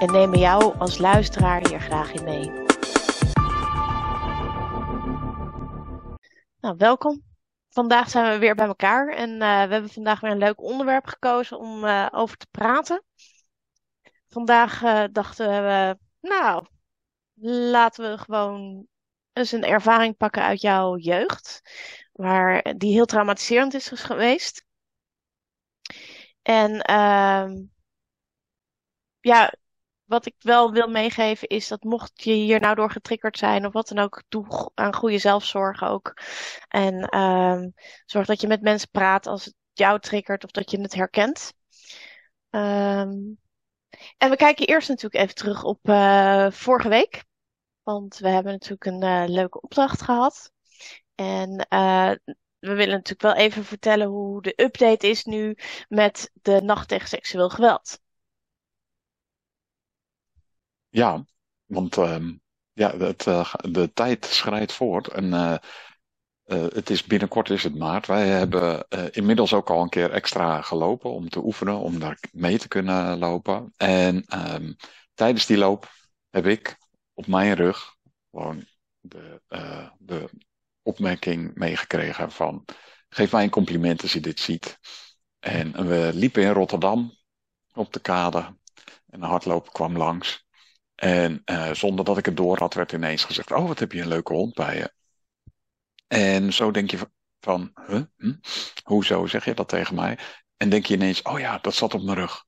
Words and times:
En 0.00 0.12
nemen 0.12 0.38
jou 0.38 0.78
als 0.78 0.98
luisteraar 0.98 1.68
hier 1.68 1.80
graag 1.80 2.12
in 2.12 2.24
mee. 2.24 2.50
Nou, 6.60 6.76
welkom. 6.76 7.22
Vandaag 7.68 8.10
zijn 8.10 8.32
we 8.32 8.38
weer 8.38 8.54
bij 8.54 8.66
elkaar 8.66 9.08
en 9.08 9.30
eh, 9.30 9.38
we 9.38 9.72
hebben 9.72 9.90
vandaag 9.90 10.20
weer 10.20 10.30
een 10.30 10.38
leuk 10.38 10.62
onderwerp 10.62 11.06
gekozen 11.06 11.58
om 11.58 11.84
eh, 11.84 12.06
over 12.10 12.36
te 12.36 12.46
praten. 12.50 13.02
Vandaag 14.28 14.82
eh, 14.82 15.04
dachten 15.12 15.46
we, 15.46 15.98
nou, 16.20 16.66
laten 17.70 18.10
we 18.10 18.18
gewoon 18.18 18.86
eens 19.32 19.52
een 19.52 19.64
ervaring 19.64 20.16
pakken 20.16 20.42
uit 20.42 20.60
jouw 20.60 20.96
jeugd, 20.96 21.60
waar 22.12 22.74
die 22.76 22.92
heel 22.92 23.06
traumatiserend 23.06 23.74
is 23.74 23.88
geweest. 23.88 24.64
En 26.42 26.80
ehm, 26.80 27.62
ja, 29.20 29.52
wat 30.06 30.26
ik 30.26 30.34
wel 30.38 30.72
wil 30.72 30.88
meegeven 30.88 31.48
is 31.48 31.68
dat 31.68 31.82
mocht 31.82 32.22
je 32.22 32.32
hier 32.32 32.60
nou 32.60 32.74
door 32.74 32.90
getriggerd 32.90 33.38
zijn 33.38 33.66
of 33.66 33.72
wat 33.72 33.88
dan 33.88 33.98
ook, 33.98 34.22
doe 34.28 34.70
aan 34.74 34.94
goede 34.94 35.18
zelfzorg 35.18 35.82
ook. 35.82 36.14
En 36.68 37.08
ehm, 37.08 37.68
zorg 38.04 38.26
dat 38.26 38.40
je 38.40 38.46
met 38.46 38.62
mensen 38.62 38.88
praat 38.90 39.26
als 39.26 39.44
het 39.44 39.54
jou 39.72 40.00
triggert 40.00 40.44
of 40.44 40.50
dat 40.50 40.70
je 40.70 40.80
het 40.80 40.94
herkent. 40.94 41.52
Ehm, 42.50 43.12
en 44.18 44.30
we 44.30 44.36
kijken 44.36 44.66
eerst 44.66 44.88
natuurlijk 44.88 45.22
even 45.22 45.34
terug 45.34 45.64
op 45.64 45.78
eh, 45.82 46.50
vorige 46.50 46.88
week. 46.88 47.24
Want 47.82 48.18
we 48.18 48.28
hebben 48.28 48.52
natuurlijk 48.52 48.84
een 48.84 49.02
eh, 49.02 49.24
leuke 49.26 49.60
opdracht 49.60 50.02
gehad. 50.02 50.50
En 51.14 51.66
eh, 51.68 52.10
we 52.58 52.74
willen 52.74 52.94
natuurlijk 52.94 53.22
wel 53.22 53.34
even 53.34 53.64
vertellen 53.64 54.06
hoe 54.06 54.42
de 54.42 54.62
update 54.62 55.08
is 55.08 55.24
nu 55.24 55.56
met 55.88 56.30
de 56.32 56.60
nacht 56.62 56.88
tegen 56.88 57.08
seksueel 57.08 57.48
geweld. 57.48 57.98
Ja, 60.96 61.24
want 61.66 61.96
ehm, 61.96 62.34
ja, 62.72 62.96
het, 62.96 63.26
eh, 63.26 63.54
de 63.54 63.92
tijd 63.92 64.24
schrijdt 64.24 64.72
voort 64.72 65.08
en 65.08 65.32
eh, 65.32 65.54
eh, 66.44 66.72
het 66.72 66.90
is 66.90 67.04
binnenkort 67.04 67.50
is 67.50 67.62
het 67.62 67.74
maart. 67.74 68.06
Wij 68.06 68.28
hebben 68.28 68.86
inmiddels 69.10 69.52
ook 69.52 69.70
al 69.70 69.82
een 69.82 69.88
keer 69.88 70.10
extra 70.10 70.62
gelopen 70.62 71.10
om 71.10 71.28
te 71.28 71.44
oefenen, 71.44 71.78
om 71.78 71.98
daar 71.98 72.18
mee 72.32 72.58
te 72.58 72.68
kunnen 72.68 73.18
lopen. 73.18 73.72
En 73.76 74.24
ehm, 74.26 74.72
tijdens 75.14 75.46
die 75.46 75.58
loop 75.58 75.92
heb 76.30 76.46
ik 76.46 76.76
op 77.14 77.26
mijn 77.26 77.54
rug 77.54 77.96
gewoon 78.30 78.64
de, 79.00 79.40
de 79.98 80.30
opmerking 80.82 81.54
meegekregen 81.54 82.30
van 82.30 82.64
geef 83.08 83.32
mij 83.32 83.42
een 83.42 83.50
compliment 83.50 84.02
als 84.02 84.12
je 84.12 84.20
dit 84.20 84.40
ziet. 84.40 84.78
En 85.38 85.86
we 85.88 86.10
liepen 86.14 86.42
in 86.42 86.52
Rotterdam 86.52 87.12
op 87.74 87.92
de 87.92 88.00
kade 88.00 88.38
en 89.06 89.22
een 89.22 89.28
hardloper 89.28 89.72
kwam 89.72 89.96
langs. 89.96 90.45
En 90.96 91.42
eh, 91.44 91.72
zonder 91.72 92.04
dat 92.04 92.18
ik 92.18 92.24
het 92.24 92.36
door 92.36 92.58
had, 92.58 92.74
werd 92.74 92.92
ineens 92.92 93.24
gezegd: 93.24 93.52
Oh, 93.52 93.66
wat 93.66 93.78
heb 93.78 93.92
je 93.92 94.00
een 94.00 94.08
leuke 94.08 94.32
hond 94.32 94.54
bij 94.54 94.76
je? 94.76 94.92
En 96.06 96.52
zo 96.52 96.70
denk 96.70 96.90
je 96.90 96.98
van: 97.40 97.72
huh? 97.86 98.02
hm? 98.16 98.34
Hoezo 98.84 99.26
zeg 99.26 99.44
je 99.44 99.54
dat 99.54 99.68
tegen 99.68 99.94
mij? 99.94 100.18
En 100.56 100.68
denk 100.68 100.86
je 100.86 100.94
ineens: 100.94 101.22
Oh 101.22 101.38
ja, 101.38 101.58
dat 101.58 101.74
zat 101.74 101.94
op 101.94 102.02
mijn 102.02 102.18
rug. 102.18 102.44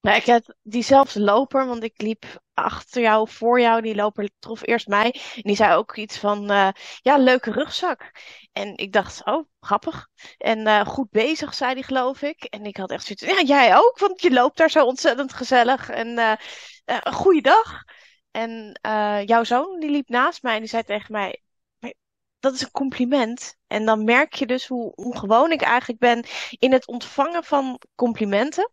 Nou, 0.00 0.16
ik 0.16 0.24
heb 0.24 0.54
diezelfde 0.62 1.20
loper, 1.20 1.66
want 1.66 1.82
ik 1.82 2.02
liep 2.02 2.24
achter 2.54 3.02
jou, 3.02 3.28
voor 3.28 3.60
jou. 3.60 3.82
Die 3.82 3.94
loper 3.94 4.30
trof 4.38 4.66
eerst 4.66 4.86
mij. 4.86 5.20
En 5.34 5.42
die 5.42 5.56
zei 5.56 5.74
ook 5.74 5.96
iets 5.96 6.18
van, 6.18 6.50
eh, 6.50 6.68
ja, 7.02 7.16
leuke 7.16 7.52
rugzak. 7.52 8.10
En 8.52 8.76
ik 8.76 8.92
dacht, 8.92 9.24
oh, 9.24 9.48
grappig. 9.60 10.08
En 10.38 10.66
eh, 10.66 10.86
goed 10.86 11.10
bezig, 11.10 11.54
zei 11.54 11.72
hij, 11.72 11.82
geloof 11.82 12.22
ik. 12.22 12.44
En 12.44 12.64
ik 12.64 12.76
had 12.76 12.90
echt 12.90 13.04
zoiets, 13.04 13.40
ja, 13.40 13.42
jij 13.56 13.76
ook, 13.76 13.98
want 13.98 14.22
je 14.22 14.30
loopt 14.30 14.56
daar 14.56 14.70
zo 14.70 14.84
ontzettend 14.84 15.32
gezellig. 15.32 15.88
En 15.88 16.38
eh, 16.84 16.96
een 17.00 17.12
goede 17.12 17.40
dag. 17.40 17.84
En 18.30 18.78
eh, 18.82 19.26
jouw 19.26 19.44
zoon, 19.44 19.80
die 19.80 19.90
liep 19.90 20.08
naast 20.08 20.42
mij 20.42 20.54
en 20.54 20.60
die 20.60 20.68
zei 20.68 20.82
tegen 20.82 21.12
mij, 21.12 21.42
"Maar 21.78 21.92
dat 22.40 22.54
is 22.54 22.62
een 22.62 22.70
compliment. 22.70 23.56
En 23.66 23.84
dan 23.84 24.04
merk 24.04 24.34
je 24.34 24.46
dus 24.46 24.66
hoe 24.66 24.94
ongewoon 24.94 25.52
ik 25.52 25.62
eigenlijk 25.62 26.00
ben 26.00 26.24
in 26.50 26.72
het 26.72 26.86
ontvangen 26.86 27.44
van 27.44 27.80
complimenten. 27.94 28.70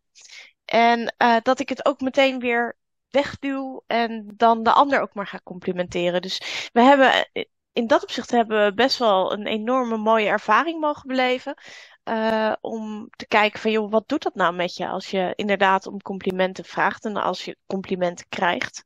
En 0.66 1.14
eh, 1.18 1.38
dat 1.42 1.60
ik 1.60 1.70
het 1.70 1.86
ook 1.86 2.02
meteen 2.02 2.40
weer 2.40 2.78
wegduw 3.10 3.84
en 3.88 4.34
dan 4.36 4.64
de 4.64 4.72
ander 4.72 5.02
ook 5.02 5.14
maar 5.14 5.28
ga 5.28 5.40
complimenteren. 5.44 6.22
Dus 6.22 6.70
we 6.74 6.82
hebben 6.82 7.30
in 7.74 7.88
dat 7.88 8.04
opzicht 8.04 8.32
hebben 8.32 8.66
we 8.66 8.74
best 8.74 8.98
wel 8.98 9.34
een 9.34 9.48
enorme 9.48 9.98
mooie 9.98 10.28
ervaring 10.28 10.80
mogen 10.80 11.08
beleven. 11.08 11.58
Eh, 12.08 12.54
om 12.62 13.10
te 13.16 13.28
kijken 13.28 13.60
van, 13.60 13.72
joh, 13.72 13.92
wat 13.92 14.08
doet 14.08 14.24
dat 14.24 14.36
nou 14.36 14.56
met 14.56 14.76
je 14.76 14.88
als 14.88 15.10
je 15.10 15.34
inderdaad 15.36 15.88
om 15.88 16.02
complimenten 16.02 16.66
vraagt 16.66 17.06
en 17.06 17.16
als 17.16 17.46
je 17.46 17.58
complimenten 17.66 18.26
krijgt? 18.30 18.86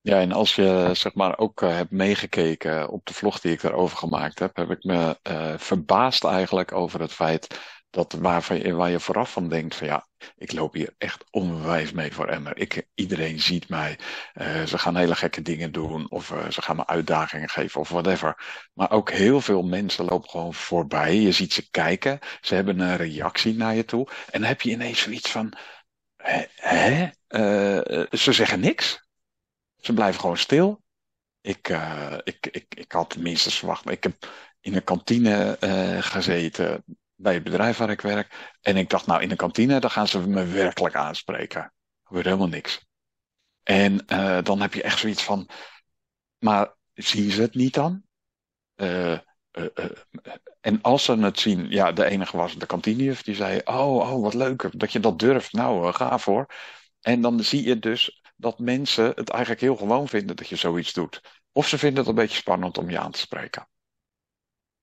Ja, 0.00 0.20
en 0.20 0.32
als 0.32 0.54
je 0.54 0.90
zeg 0.92 1.14
maar 1.14 1.38
ook 1.38 1.62
eh, 1.62 1.74
hebt 1.74 1.90
meegekeken 1.90 2.88
op 2.88 3.06
de 3.06 3.14
vlog 3.14 3.40
die 3.40 3.52
ik 3.52 3.60
daarover 3.60 3.96
gemaakt 3.96 4.38
heb, 4.38 4.56
heb 4.56 4.70
ik 4.70 4.84
me 4.84 5.18
eh, 5.22 5.54
verbaasd 5.56 6.24
eigenlijk 6.24 6.72
over 6.72 7.00
het 7.00 7.12
feit 7.12 7.60
dat 7.90 8.16
je, 8.48 8.74
waar 8.74 8.90
je 8.90 9.00
vooraf 9.00 9.32
van 9.32 9.48
denkt 9.48 9.74
van 9.74 9.86
ja, 9.86 10.06
ik 10.36 10.52
loop 10.52 10.74
hier 10.74 10.94
echt 10.98 11.24
onwijs 11.30 11.92
mee 11.92 12.12
voor 12.12 12.28
emmer. 12.28 12.58
Ik, 12.58 12.86
iedereen 12.94 13.40
ziet 13.40 13.68
mij. 13.68 13.98
Eh, 14.32 14.64
ze 14.64 14.78
gaan 14.78 14.96
hele 14.96 15.14
gekke 15.14 15.42
dingen 15.42 15.72
doen 15.72 16.10
of 16.10 16.30
eh, 16.30 16.50
ze 16.50 16.62
gaan 16.62 16.76
me 16.76 16.86
uitdagingen 16.86 17.48
geven 17.48 17.80
of 17.80 17.88
whatever. 17.88 18.44
Maar 18.72 18.90
ook 18.90 19.10
heel 19.10 19.40
veel 19.40 19.62
mensen 19.62 20.04
lopen 20.04 20.30
gewoon 20.30 20.54
voorbij. 20.54 21.14
Je 21.14 21.32
ziet 21.32 21.52
ze 21.52 21.70
kijken. 21.70 22.18
Ze 22.40 22.54
hebben 22.54 22.80
een 22.80 22.96
reactie 22.96 23.54
naar 23.54 23.74
je 23.74 23.84
toe. 23.84 24.08
En 24.30 24.40
dan 24.40 24.48
heb 24.48 24.60
je 24.60 24.70
ineens 24.70 25.00
zoiets 25.00 25.30
van, 25.30 25.52
hè? 26.54 27.08
Eh, 27.26 28.06
ze 28.10 28.32
zeggen 28.32 28.60
niks. 28.60 29.04
Ze 29.76 29.92
blijven 29.92 30.20
gewoon 30.20 30.38
stil. 30.38 30.84
Ik, 31.40 31.68
ik, 32.24 32.46
ik, 32.50 32.74
ik 32.74 32.92
had 32.92 33.16
minstens 33.16 33.58
verwacht. 33.58 33.90
Ik 33.90 34.02
heb 34.02 34.30
in 34.60 34.74
een 34.74 34.84
kantine 34.84 35.56
gezeten 36.00 36.84
bij 37.16 37.34
het 37.34 37.42
bedrijf 37.42 37.76
waar 37.76 37.90
ik 37.90 38.00
werk. 38.00 38.56
En 38.60 38.76
ik 38.76 38.90
dacht, 38.90 39.06
nou, 39.06 39.22
in 39.22 39.28
de 39.28 39.36
kantine, 39.36 39.80
dan 39.80 39.90
gaan 39.90 40.08
ze 40.08 40.28
me 40.28 40.46
werkelijk 40.46 40.94
aanspreken. 40.94 41.60
Er 41.60 41.72
gebeurt 42.04 42.24
helemaal 42.24 42.48
niks. 42.48 42.86
En 43.62 44.06
eh, 44.06 44.42
dan 44.42 44.60
heb 44.60 44.74
je 44.74 44.82
echt 44.82 44.98
zoiets 44.98 45.22
van, 45.22 45.48
maar 46.38 46.74
zien 46.94 47.30
ze 47.30 47.40
het 47.40 47.54
niet 47.54 47.74
dan? 47.74 48.02
Eh, 48.74 49.12
eh, 49.12 49.20
en 50.60 50.82
als 50.82 51.04
ze 51.04 51.18
het 51.18 51.40
zien, 51.40 51.70
ja, 51.70 51.92
de 51.92 52.04
enige 52.04 52.36
was 52.36 52.58
de 52.58 52.66
kantinejuf, 52.66 53.22
die 53.22 53.34
zei, 53.34 53.60
oh, 53.64 54.12
oh, 54.12 54.22
wat 54.22 54.34
leuk 54.34 54.68
dat 54.78 54.92
je 54.92 55.00
dat 55.00 55.18
durft. 55.18 55.52
Nou, 55.52 55.92
ga 55.92 56.18
voor. 56.18 56.46
En 57.00 57.20
dan 57.20 57.44
zie 57.44 57.66
je 57.66 57.78
dus 57.78 58.22
dat 58.36 58.58
mensen 58.58 59.12
het 59.14 59.30
eigenlijk 59.30 59.60
heel 59.60 59.76
gewoon 59.76 60.08
vinden 60.08 60.36
dat 60.36 60.48
je 60.48 60.56
zoiets 60.56 60.92
doet. 60.92 61.20
Of 61.52 61.68
ze 61.68 61.78
vinden 61.78 61.98
het 61.98 62.08
een 62.08 62.14
beetje 62.14 62.36
spannend 62.36 62.78
om 62.78 62.90
je 62.90 62.98
aan 62.98 63.10
te 63.10 63.18
spreken. 63.18 63.68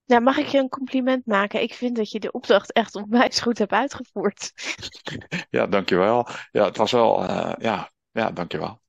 Nou, 0.06 0.22
mag 0.22 0.36
ik 0.36 0.46
je 0.46 0.58
een 0.58 0.68
compliment 0.68 1.26
maken? 1.26 1.62
Ik 1.62 1.74
vind 1.74 1.96
dat 1.96 2.10
je 2.10 2.20
de 2.20 2.32
opdracht 2.32 2.72
echt 2.72 2.94
onwijs 2.94 3.40
goed 3.40 3.58
hebt 3.58 3.72
uitgevoerd. 3.72 4.52
Ja, 5.50 5.66
dankjewel. 5.66 6.28
Ja, 6.52 6.64
het 6.64 6.76
was 6.76 6.92
wel, 6.92 7.22
eh, 7.22 7.52
ja, 7.58 7.90
ja, 8.10 8.30
dankjewel. 8.30 8.82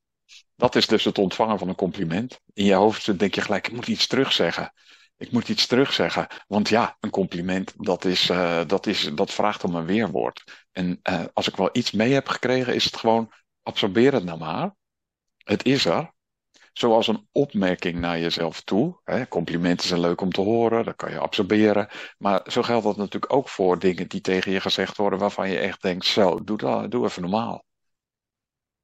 Dat 0.55 0.75
is 0.75 0.87
dus 0.87 1.03
het 1.03 1.17
ontvangen 1.17 1.59
van 1.59 1.67
een 1.67 1.75
compliment. 1.75 2.39
In 2.53 2.65
je 2.65 2.73
hoofd 2.73 3.19
denk 3.19 3.35
je 3.35 3.41
gelijk, 3.41 3.67
ik 3.67 3.73
moet 3.73 3.87
iets 3.87 4.07
terugzeggen. 4.07 4.73
Ik 5.17 5.31
moet 5.31 5.49
iets 5.49 5.67
terugzeggen. 5.67 6.27
Want 6.47 6.69
ja, 6.69 6.97
een 6.99 7.09
compliment, 7.09 7.73
dat, 7.77 8.05
is, 8.05 8.29
eh, 8.29 8.61
dat, 8.67 8.85
is, 8.87 9.11
dat 9.13 9.31
vraagt 9.31 9.63
om 9.63 9.75
een 9.75 9.85
weerwoord. 9.85 10.67
En 10.71 10.99
eh, 11.01 11.23
als 11.33 11.47
ik 11.47 11.55
wel 11.55 11.69
iets 11.71 11.91
mee 11.91 12.13
heb 12.13 12.27
gekregen, 12.27 12.75
is 12.75 12.85
het 12.85 12.97
gewoon, 12.97 13.31
absorbeer 13.63 14.13
het 14.13 14.23
nou 14.23 14.39
maar. 14.39 14.75
Het 15.37 15.65
is 15.65 15.85
er. 15.85 16.13
Zoals 16.77 17.07
een 17.07 17.27
opmerking 17.31 17.99
naar 17.99 18.19
jezelf 18.19 18.61
toe. 18.61 18.99
Hè, 19.03 19.27
complimenten 19.27 19.87
zijn 19.87 19.99
leuk 19.99 20.21
om 20.21 20.31
te 20.31 20.41
horen, 20.41 20.85
dat 20.85 20.95
kan 20.95 21.11
je 21.11 21.19
absorberen. 21.19 21.89
Maar 22.17 22.41
zo 22.51 22.61
geldt 22.61 22.85
dat 22.85 22.97
natuurlijk 22.97 23.33
ook 23.33 23.49
voor 23.49 23.79
dingen 23.79 24.07
die 24.07 24.21
tegen 24.21 24.51
je 24.51 24.59
gezegd 24.61 24.97
worden 24.97 25.19
waarvan 25.19 25.49
je 25.49 25.57
echt 25.57 25.81
denkt, 25.81 26.05
zo, 26.05 26.43
doe, 26.43 26.57
dat, 26.57 26.91
doe 26.91 27.05
even 27.05 27.21
normaal. 27.21 27.65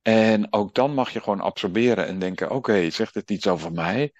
En 0.01 0.53
ook 0.53 0.73
dan 0.73 0.93
mag 0.93 1.09
je 1.13 1.21
gewoon 1.21 1.39
absorberen 1.41 2.07
en 2.07 2.19
denken, 2.19 2.51
oké, 2.51 2.89
zegt 2.89 3.13
dit 3.13 3.31
iets 3.31 3.47
over 3.47 3.71
mij? 3.71 4.13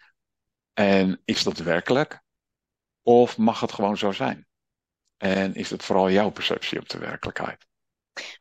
En 0.73 1.21
is 1.25 1.43
dat 1.43 1.57
werkelijk? 1.57 2.21
Of 3.01 3.37
mag 3.37 3.59
het 3.59 3.71
gewoon 3.71 3.97
zo 3.97 4.11
zijn? 4.11 4.47
En 5.17 5.55
is 5.55 5.69
het 5.69 5.83
vooral 5.83 6.09
jouw 6.09 6.29
perceptie 6.29 6.79
op 6.79 6.89
de 6.89 6.97
werkelijkheid? 6.97 7.70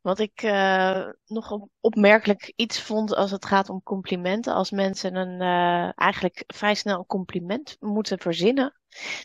Wat 0.02 0.18
ik 0.18 0.42
uh, 0.42 1.06
nog 1.26 1.50
op, 1.50 1.68
opmerkelijk 1.80 2.52
iets 2.56 2.80
vond 2.82 3.14
als 3.14 3.30
het 3.30 3.44
gaat 3.44 3.68
om 3.68 3.82
complimenten. 3.82 4.54
Als 4.54 4.70
mensen 4.70 5.14
een 5.14 5.40
uh, 5.40 5.98
eigenlijk 5.98 6.44
vrij 6.46 6.74
snel 6.74 6.98
een 6.98 7.06
compliment 7.06 7.76
moeten 7.80 8.18
verzinnen, 8.18 8.80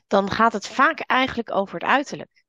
dan 0.08 0.32
gaat 0.32 0.54
het 0.54 0.68
vaak 0.68 1.00
eigenlijk 1.00 1.52
over 1.52 1.74
het 1.74 1.90
uiterlijk. 1.90 2.44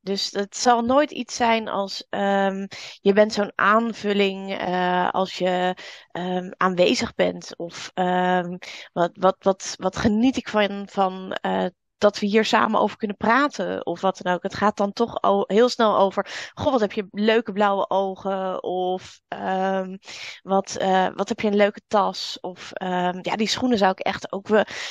Dus 0.00 0.30
het 0.30 0.56
zal 0.56 0.82
nooit 0.82 1.10
iets 1.10 1.36
zijn 1.36 1.68
als 1.68 2.06
um, 2.10 2.68
je 3.00 3.12
bent 3.12 3.32
zo'n 3.32 3.52
aanvulling 3.54 4.60
uh, 4.68 5.10
als 5.10 5.38
je 5.38 5.76
um, 6.12 6.52
aanwezig 6.56 7.14
bent. 7.14 7.56
Of 7.56 7.90
um, 7.94 8.58
wat, 8.92 9.10
wat, 9.12 9.36
wat, 9.38 9.74
wat 9.78 9.96
geniet 9.96 10.36
ik 10.36 10.48
van, 10.48 10.88
van 10.90 11.36
uh, 11.46 11.66
dat 12.02 12.18
we 12.18 12.26
hier 12.26 12.44
samen 12.44 12.80
over 12.80 12.96
kunnen 12.96 13.16
praten 13.16 13.86
of 13.86 14.00
wat 14.00 14.20
dan 14.22 14.34
ook. 14.34 14.42
Het 14.42 14.54
gaat 14.54 14.76
dan 14.76 14.92
toch 14.92 15.20
al 15.20 15.44
heel 15.46 15.68
snel 15.68 15.98
over, 15.98 16.50
goh, 16.54 16.72
wat 16.72 16.80
heb 16.80 16.92
je 16.92 17.06
leuke 17.10 17.52
blauwe 17.52 17.90
ogen 17.90 18.62
of 18.62 19.20
um, 19.28 19.98
wat, 20.42 20.76
uh, 20.80 21.08
wat 21.14 21.28
heb 21.28 21.40
je 21.40 21.46
een 21.46 21.56
leuke 21.56 21.80
tas 21.86 22.38
of 22.40 22.70
um, 22.82 23.18
ja, 23.22 23.36
die 23.36 23.48
schoenen 23.48 23.78
zou 23.78 23.90
ik 23.90 23.98
echt 23.98 24.32
ook 24.32 24.48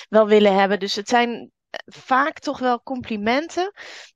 wel 0.09 0.27
willen 0.27 0.55
hebben. 0.55 0.79
Dus 0.79 0.95
het 0.95 1.09
zijn 1.09 1.51
vaak 1.85 2.39
toch 2.39 2.59
wel 2.59 2.83
complimenten 2.83 3.71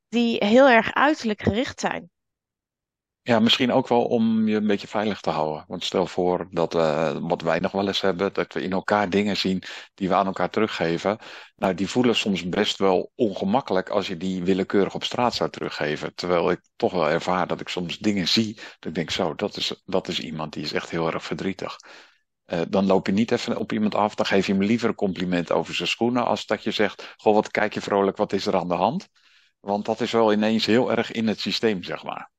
die 0.08 0.44
heel 0.44 0.68
erg 0.68 0.94
uiterlijk 0.94 1.42
gericht 1.42 1.80
zijn. 1.80 2.10
Ja, 3.26 3.38
misschien 3.40 3.72
ook 3.72 3.88
wel 3.88 4.04
om 4.04 4.48
je 4.48 4.56
een 4.56 4.66
beetje 4.66 4.86
veilig 4.88 5.20
te 5.20 5.30
houden. 5.30 5.64
Want 5.68 5.84
stel 5.84 6.06
voor 6.06 6.48
dat 6.50 6.74
uh, 6.74 7.16
wat 7.20 7.42
wij 7.42 7.58
nog 7.58 7.72
wel 7.72 7.86
eens 7.86 8.00
hebben, 8.00 8.32
dat 8.32 8.52
we 8.52 8.62
in 8.62 8.72
elkaar 8.72 9.10
dingen 9.10 9.36
zien 9.36 9.62
die 9.94 10.08
we 10.08 10.14
aan 10.14 10.26
elkaar 10.26 10.50
teruggeven. 10.50 11.18
Nou, 11.56 11.74
die 11.74 11.88
voelen 11.88 12.16
soms 12.16 12.48
best 12.48 12.78
wel 12.78 13.12
ongemakkelijk 13.14 13.88
als 13.88 14.06
je 14.06 14.16
die 14.16 14.44
willekeurig 14.44 14.94
op 14.94 15.04
straat 15.04 15.34
zou 15.34 15.50
teruggeven. 15.50 16.14
Terwijl 16.14 16.50
ik 16.50 16.60
toch 16.76 16.92
wel 16.92 17.08
ervaar 17.08 17.46
dat 17.46 17.60
ik 17.60 17.68
soms 17.68 17.98
dingen 17.98 18.28
zie, 18.28 18.54
dat 18.54 18.84
ik 18.84 18.94
denk 18.94 19.10
zo, 19.10 19.34
dat 19.34 19.56
is, 19.56 19.82
dat 19.84 20.08
is 20.08 20.20
iemand 20.20 20.52
die 20.52 20.62
is 20.62 20.72
echt 20.72 20.90
heel 20.90 21.12
erg 21.12 21.24
verdrietig. 21.24 21.76
Uh, 22.46 22.60
dan 22.68 22.86
loop 22.86 23.06
je 23.06 23.12
niet 23.12 23.30
even 23.30 23.56
op 23.56 23.72
iemand 23.72 23.94
af, 23.94 24.14
dan 24.14 24.26
geef 24.26 24.46
je 24.46 24.52
hem 24.52 24.62
liever 24.62 24.88
een 24.88 24.94
compliment 24.94 25.52
over 25.52 25.74
zijn 25.74 25.88
schoenen, 25.88 26.26
als 26.26 26.46
dat 26.46 26.62
je 26.62 26.70
zegt, 26.70 27.14
goh, 27.16 27.34
wat 27.34 27.50
kijk 27.50 27.74
je 27.74 27.80
vrolijk, 27.80 28.16
wat 28.16 28.32
is 28.32 28.46
er 28.46 28.56
aan 28.56 28.68
de 28.68 28.74
hand? 28.74 29.08
Want 29.60 29.84
dat 29.84 30.00
is 30.00 30.10
wel 30.12 30.32
ineens 30.32 30.66
heel 30.66 30.90
erg 30.90 31.12
in 31.12 31.28
het 31.28 31.40
systeem, 31.40 31.82
zeg 31.82 32.02
maar. 32.04 32.34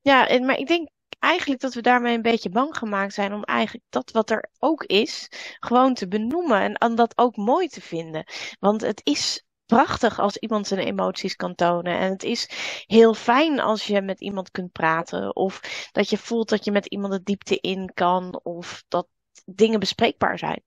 Ja, 0.00 0.38
maar 0.40 0.58
ik 0.58 0.66
denk 0.66 0.88
eigenlijk 1.18 1.60
dat 1.60 1.74
we 1.74 1.82
daarmee 1.82 2.14
een 2.14 2.22
beetje 2.22 2.50
bang 2.50 2.76
gemaakt 2.76 3.14
zijn 3.14 3.32
om 3.32 3.42
eigenlijk 3.44 3.84
dat 3.88 4.10
wat 4.10 4.30
er 4.30 4.50
ook 4.58 4.84
is, 4.84 5.28
gewoon 5.60 5.94
te 5.94 6.08
benoemen 6.08 6.76
en, 6.76 6.94
dat 6.94 7.18
ook 7.18 7.36
mooi 7.36 7.68
te 7.68 7.80
vinden. 7.80 8.24
Want 8.60 8.80
het 8.80 9.00
is 9.04 9.42
prachtig 9.66 10.18
als 10.18 10.36
iemand 10.36 10.66
zijn 10.66 10.80
emoties 10.80 11.36
kan 11.36 11.54
tonen. 11.54 11.98
En 11.98 12.10
het 12.10 12.22
is 12.22 12.50
heel 12.86 13.14
fijn 13.14 13.60
als 13.60 13.86
je 13.86 14.02
met 14.02 14.20
iemand 14.20 14.50
kunt 14.50 14.72
praten. 14.72 15.36
Of 15.36 15.60
dat 15.92 16.10
je 16.10 16.18
voelt 16.18 16.48
dat 16.48 16.64
je 16.64 16.70
met 16.70 16.86
iemand 16.86 17.12
de 17.12 17.22
diepte 17.22 17.58
in 17.60 17.90
kan. 17.94 18.40
Of 18.42 18.84
dat 18.88 19.08
dingen 19.44 19.80
bespreekbaar 19.80 20.38
zijn. 20.38 20.62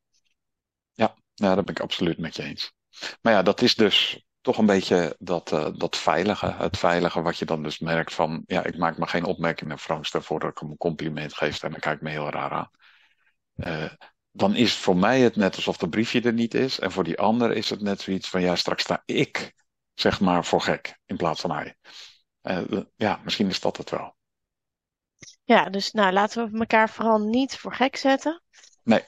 Ja, 0.94 1.16
ja 1.34 1.56
dat 1.56 1.66
ben 1.66 1.76
ik 1.76 1.82
absoluut 1.82 2.18
met 2.18 2.36
je 2.36 2.44
eens. 2.44 2.74
Maar 3.22 3.34
ja, 3.34 3.42
dat 3.42 3.62
is 3.62 3.76
dus 3.76 4.26
toch 4.42 4.58
een 4.58 4.66
beetje 4.66 5.16
dat, 5.20 5.52
uh, 5.52 5.68
dat 5.74 5.98
veilige. 5.98 6.52
Het 6.52 6.78
veilige 6.78 7.22
wat 7.22 7.38
je 7.38 7.46
dan 7.46 7.64
dus 7.64 7.80
merkt 7.80 8.14
van, 8.14 8.44
ja, 8.46 8.64
ik 8.64 8.78
maak 8.78 8.98
me 8.98 9.08
geen 9.08 9.26
opmerkingen 9.26 9.80
Frank, 9.80 10.08
voordat 10.08 10.52
ik 10.52 10.58
hem 10.58 10.70
een 10.70 10.78
compliment 10.78 11.34
geef 11.34 11.64
en 11.64 11.72
dan 11.72 11.80
kijk 11.80 11.96
ik 11.96 12.02
me 12.02 12.10
heel 12.10 12.30
raar 12.30 12.52
aan. 12.52 12.70
Uh, 13.56 13.92
dan 14.32 14.56
is 14.56 14.74
voor 14.74 14.98
mij 14.98 15.20
het 15.20 15.36
net 15.36 15.56
alsof 15.56 15.78
dat 15.78 15.90
briefje 15.90 16.22
er 16.22 16.34
niet 16.34 16.54
is. 16.54 16.80
En 16.80 16.92
voor 16.92 17.04
die 17.04 17.20
ander 17.20 17.52
is 17.52 17.70
het 17.70 17.82
net 17.82 18.02
zoiets 18.02 18.30
van, 18.30 18.42
ja, 18.42 18.56
straks 18.56 18.84
sta 18.84 19.02
ik, 19.06 19.54
zeg 19.94 20.20
maar, 20.20 20.46
voor 20.46 20.62
gek 20.62 21.00
in 21.06 21.18
plaats 21.18 21.42
van 21.42 21.52
hij. 21.52 21.76
Uh, 22.44 22.82
ja, 22.96 23.20
misschien 23.24 23.50
is 23.50 23.60
dat 23.60 23.78
het 23.78 23.90
wel. 23.90 24.16
Ja, 25.44 25.70
dus 25.70 25.92
nou, 25.92 26.14
laten 26.14 26.52
we 26.52 26.60
elkaar 26.60 26.90
vooral 26.90 27.20
niet 27.20 27.58
voor 27.58 27.74
gek 27.74 27.96
zetten. 27.96 28.44
Nee. 28.84 29.04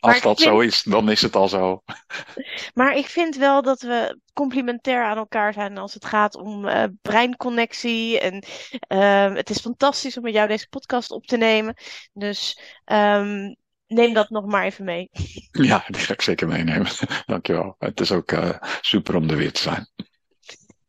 Als 0.00 0.20
dat 0.20 0.40
zo 0.40 0.60
is, 0.60 0.82
dan 0.82 1.10
is 1.10 1.22
het 1.22 1.36
al 1.36 1.48
zo. 1.48 1.82
Maar 2.74 2.96
ik 2.96 3.06
vind 3.06 3.36
wel 3.36 3.62
dat 3.62 3.80
we 3.80 4.18
complementair 4.32 5.04
aan 5.04 5.16
elkaar 5.16 5.52
zijn 5.52 5.78
als 5.78 5.94
het 5.94 6.04
gaat 6.04 6.36
om 6.36 6.66
uh, 6.66 6.84
breinconnectie. 7.02 8.20
En 8.20 8.44
uh, 8.88 9.34
het 9.34 9.50
is 9.50 9.60
fantastisch 9.60 10.16
om 10.16 10.22
met 10.22 10.32
jou 10.32 10.48
deze 10.48 10.68
podcast 10.68 11.10
op 11.10 11.26
te 11.26 11.36
nemen. 11.36 11.74
Dus 12.12 12.60
um, 12.84 13.56
neem 13.86 14.12
dat 14.12 14.30
nog 14.30 14.46
maar 14.46 14.64
even 14.64 14.84
mee. 14.84 15.08
Ja, 15.50 15.84
die 15.86 16.00
ga 16.00 16.12
ik 16.12 16.22
zeker 16.22 16.48
meenemen. 16.48 16.90
Dankjewel. 17.26 17.74
Het 17.78 18.00
is 18.00 18.12
ook 18.12 18.32
uh, 18.32 18.56
super 18.80 19.16
om 19.16 19.30
er 19.30 19.36
weer 19.36 19.52
te 19.52 19.60
zijn. 19.60 19.88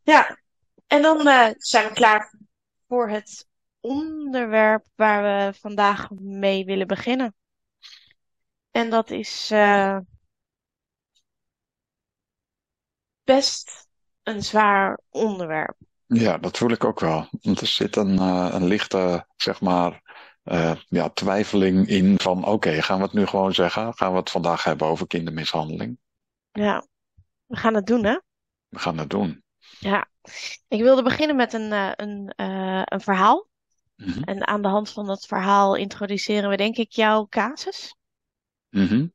Ja, 0.04 0.40
en 0.88 1.02
dan 1.02 1.28
uh, 1.28 1.48
zijn 1.58 1.88
we 1.88 1.94
klaar 1.94 2.34
voor 2.88 3.10
het 3.10 3.48
onderwerp 3.80 4.86
waar 4.96 5.24
we 5.24 5.58
vandaag 5.60 6.10
mee 6.20 6.66
willen 6.66 6.88
beginnen. 6.88 7.36
En 8.76 8.90
dat 8.90 9.10
is 9.10 9.52
uh, 9.52 9.98
best 13.24 13.88
een 14.24 14.44
zwaar 14.44 15.00
onderwerp. 15.10 15.76
Ja, 16.06 16.38
dat 16.38 16.58
voel 16.58 16.70
ik 16.70 16.84
ook 16.84 17.00
wel. 17.00 17.28
Want 17.42 17.62
er 17.62 17.68
zit 17.68 17.96
een, 17.96 18.14
uh, 18.14 18.50
een 18.52 18.66
lichte, 18.66 19.28
zeg 19.36 19.62
maar, 19.62 20.02
uh, 20.44 20.76
ja, 20.88 21.10
twijfeling 21.10 21.88
in 21.88 22.20
van 22.20 22.38
oké, 22.38 22.50
okay, 22.50 22.82
gaan 22.82 22.98
we 22.98 23.04
het 23.04 23.14
nu 23.14 23.26
gewoon 23.26 23.54
zeggen? 23.54 23.94
Gaan 23.94 24.12
we 24.12 24.18
het 24.18 24.30
vandaag 24.30 24.64
hebben 24.64 24.88
over 24.88 25.08
kindermishandeling? 25.08 25.98
Ja, 26.52 26.88
we 27.46 27.58
gaan 27.58 27.74
het 27.74 27.86
doen 27.86 28.06
hè? 28.06 28.20
We 28.68 28.80
gaan 28.80 28.98
het 28.98 29.10
doen. 29.10 29.44
Ja, 29.80 30.08
ik 30.68 30.82
wilde 30.82 31.04
beginnen 31.04 31.36
met 31.36 31.54
een, 31.54 31.72
een, 32.02 32.34
een 32.94 33.02
verhaal. 33.02 33.48
Mm 33.96 34.08
-hmm. 34.08 34.24
En 34.24 34.48
aan 34.48 34.62
de 34.62 34.68
hand 34.68 34.90
van 34.90 35.06
dat 35.06 35.26
verhaal 35.26 35.76
introduceren 35.76 36.50
we 36.50 36.58
denk 36.58 36.78
ik 36.78 36.92
jouw 36.92 37.28
casus. 37.30 37.96
Mm. 38.76 39.14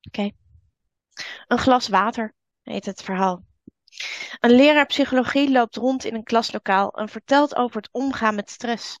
Oké. 0.00 0.30
Een 1.46 1.58
glas 1.58 1.88
water 1.88 2.34
heet 2.62 2.86
het 2.86 3.02
verhaal. 3.02 3.44
Een 4.40 4.50
leraar 4.50 4.86
psychologie 4.86 5.50
loopt 5.50 5.76
rond 5.76 6.04
in 6.04 6.14
een 6.14 6.24
klaslokaal 6.24 6.90
en 6.90 7.08
vertelt 7.08 7.56
over 7.56 7.76
het 7.76 7.88
omgaan 7.92 8.34
met 8.34 8.50
stress. 8.50 8.98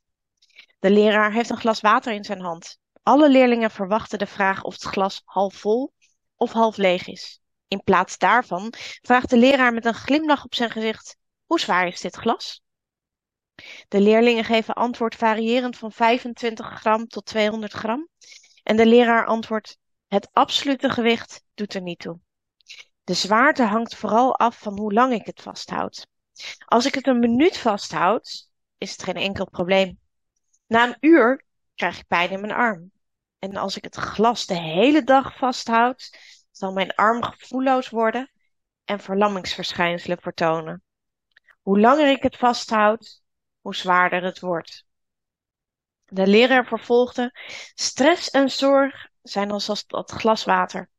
De 0.78 0.90
leraar 0.90 1.32
heeft 1.32 1.50
een 1.50 1.56
glas 1.56 1.80
water 1.80 2.12
in 2.12 2.24
zijn 2.24 2.40
hand. 2.40 2.78
Alle 3.02 3.30
leerlingen 3.30 3.70
verwachten 3.70 4.18
de 4.18 4.26
vraag 4.26 4.62
of 4.62 4.72
het 4.72 4.82
glas 4.82 5.22
half 5.24 5.54
vol 5.54 5.92
of 6.36 6.52
half 6.52 6.76
leeg 6.76 7.06
is. 7.06 7.40
In 7.66 7.82
plaats 7.82 8.18
daarvan 8.18 8.72
vraagt 9.02 9.30
de 9.30 9.36
leraar 9.36 9.72
met 9.72 9.84
een 9.84 9.94
glimlach 9.94 10.44
op 10.44 10.54
zijn 10.54 10.70
gezicht: 10.70 11.16
Hoe 11.44 11.60
zwaar 11.60 11.86
is 11.86 12.00
dit 12.00 12.16
glas? 12.16 12.62
De 13.88 14.00
leerlingen 14.00 14.44
geven 14.44 14.74
antwoord 14.74 15.14
variërend 15.14 15.76
van 15.76 15.92
25 15.92 16.66
gram 16.66 17.06
tot 17.06 17.24
200 17.24 17.72
gram. 17.72 18.08
En 18.62 18.76
de 18.76 18.86
leraar 18.86 19.26
antwoordt: 19.26 19.78
Het 20.08 20.28
absolute 20.32 20.90
gewicht 20.90 21.44
doet 21.54 21.74
er 21.74 21.82
niet 21.82 21.98
toe. 21.98 22.18
De 23.04 23.14
zwaarte 23.14 23.62
hangt 23.62 23.96
vooral 23.96 24.36
af 24.38 24.58
van 24.58 24.78
hoe 24.78 24.92
lang 24.92 25.12
ik 25.12 25.26
het 25.26 25.42
vasthoud. 25.42 26.06
Als 26.64 26.86
ik 26.86 26.94
het 26.94 27.06
een 27.06 27.18
minuut 27.18 27.58
vasthoud, 27.58 28.50
is 28.78 28.92
het 28.92 29.02
geen 29.02 29.16
enkel 29.16 29.50
probleem. 29.50 29.98
Na 30.66 30.86
een 30.86 30.96
uur 31.00 31.44
krijg 31.74 31.98
ik 31.98 32.06
pijn 32.06 32.30
in 32.30 32.40
mijn 32.40 32.52
arm. 32.52 32.90
En 33.38 33.56
als 33.56 33.76
ik 33.76 33.84
het 33.84 33.94
glas 33.94 34.46
de 34.46 34.58
hele 34.58 35.04
dag 35.04 35.36
vasthoud, 35.36 36.18
zal 36.50 36.72
mijn 36.72 36.94
arm 36.94 37.22
gevoelloos 37.22 37.88
worden 37.88 38.30
en 38.84 39.00
verlammingsverschijnselen 39.00 40.20
vertonen. 40.20 40.82
Hoe 41.62 41.80
langer 41.80 42.10
ik 42.10 42.22
het 42.22 42.36
vasthoud, 42.36 43.22
hoe 43.60 43.74
zwaarder 43.74 44.22
het 44.22 44.40
wordt. 44.40 44.86
De 46.04 46.26
leraar 46.26 46.66
vervolgde: 46.66 47.30
Stress 47.74 48.30
en 48.30 48.50
zorg 48.50 49.08
zijn 49.30 49.50
als 49.50 49.84
dat 49.86 50.10
glas 50.10 50.44
water. 50.44 50.90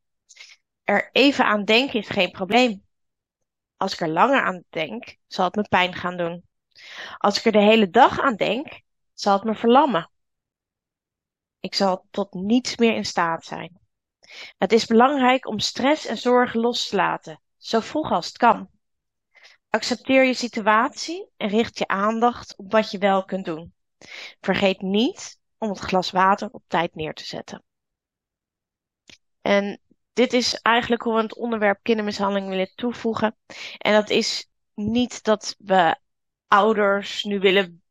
Er 0.83 1.09
even 1.11 1.45
aan 1.45 1.63
denken 1.63 1.99
is 1.99 2.09
geen 2.09 2.31
probleem. 2.31 2.85
Als 3.77 3.93
ik 3.93 3.99
er 3.99 4.09
langer 4.09 4.41
aan 4.41 4.63
denk, 4.69 5.17
zal 5.27 5.45
het 5.45 5.55
me 5.55 5.67
pijn 5.69 5.93
gaan 5.93 6.17
doen. 6.17 6.43
Als 7.17 7.37
ik 7.37 7.45
er 7.45 7.51
de 7.51 7.61
hele 7.61 7.89
dag 7.89 8.19
aan 8.19 8.35
denk, 8.35 8.81
zal 9.13 9.33
het 9.33 9.43
me 9.43 9.55
verlammen. 9.55 10.11
Ik 11.59 11.75
zal 11.75 12.07
tot 12.11 12.33
niets 12.33 12.77
meer 12.77 12.95
in 12.95 13.05
staat 13.05 13.45
zijn. 13.45 13.79
Het 14.57 14.71
is 14.71 14.85
belangrijk 14.85 15.47
om 15.47 15.59
stress 15.59 16.05
en 16.05 16.17
zorgen 16.17 16.59
los 16.59 16.87
te 16.87 16.95
laten, 16.95 17.41
zo 17.57 17.79
vroeg 17.79 18.11
als 18.11 18.27
het 18.27 18.37
kan. 18.37 18.69
Accepteer 19.69 20.23
je 20.23 20.33
situatie 20.33 21.29
en 21.37 21.49
richt 21.49 21.77
je 21.77 21.87
aandacht 21.87 22.55
op 22.57 22.71
wat 22.71 22.91
je 22.91 22.97
wel 22.97 23.25
kunt 23.25 23.45
doen. 23.45 23.73
Vergeet 24.41 24.81
niet 24.81 25.39
om 25.57 25.69
het 25.69 25.79
glas 25.79 26.11
water 26.11 26.49
op 26.51 26.63
tijd 26.67 26.95
neer 26.95 27.13
te 27.13 27.25
zetten. 27.25 27.63
En 29.49 29.79
dit 30.13 30.33
is 30.33 30.53
eigenlijk 30.61 31.01
hoe 31.01 31.15
we 31.15 31.21
het 31.21 31.35
onderwerp 31.35 31.79
kindermishandeling 31.81 32.49
willen 32.49 32.71
toevoegen. 32.75 33.35
En 33.77 33.93
dat 33.93 34.09
is 34.09 34.49
niet 34.73 35.23
dat 35.23 35.55
we 35.57 35.99
ouders 36.47 37.23
nu 37.23 37.39
willen 37.39 37.83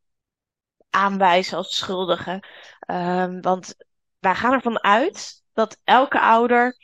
aanwijzen 0.90 1.56
als 1.56 1.76
schuldigen. 1.76 2.46
Um, 2.86 3.40
want 3.40 3.74
wij 4.18 4.34
gaan 4.34 4.52
ervan 4.52 4.82
uit 4.82 5.42
dat 5.52 5.80
elke 5.84 6.20
ouder 6.20 6.76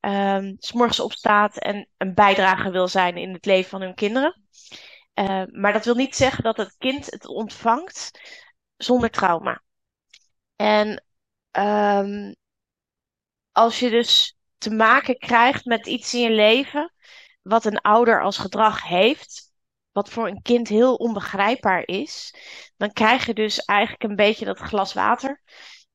um, 0.00 0.56
s 0.58 0.72
morgens 0.72 1.00
opstaat 1.00 1.58
en 1.58 1.88
een 1.96 2.14
bijdrage 2.14 2.70
wil 2.70 2.88
zijn 2.88 3.16
in 3.16 3.32
het 3.32 3.44
leven 3.44 3.70
van 3.70 3.80
hun 3.80 3.94
kinderen. 3.94 4.42
Uh, 5.14 5.42
maar 5.50 5.72
dat 5.72 5.84
wil 5.84 5.94
niet 5.94 6.16
zeggen 6.16 6.44
dat 6.44 6.56
het 6.56 6.74
kind 6.78 7.10
het 7.10 7.26
ontvangt 7.26 8.20
zonder 8.76 9.10
trauma. 9.10 9.62
En 10.56 11.04
um, 11.58 12.34
als 13.54 13.78
je 13.78 13.90
dus 13.90 14.36
te 14.58 14.70
maken 14.70 15.18
krijgt 15.18 15.64
met 15.64 15.86
iets 15.86 16.14
in 16.14 16.20
je 16.20 16.30
leven 16.30 16.92
wat 17.42 17.64
een 17.64 17.80
ouder 17.80 18.22
als 18.22 18.38
gedrag 18.38 18.82
heeft, 18.82 19.52
wat 19.92 20.10
voor 20.10 20.28
een 20.28 20.42
kind 20.42 20.68
heel 20.68 20.94
onbegrijpbaar 20.94 21.86
is, 21.86 22.34
dan 22.76 22.92
krijg 22.92 23.26
je 23.26 23.34
dus 23.34 23.64
eigenlijk 23.64 24.02
een 24.02 24.16
beetje 24.16 24.44
dat 24.44 24.58
glas 24.58 24.92
water. 24.92 25.42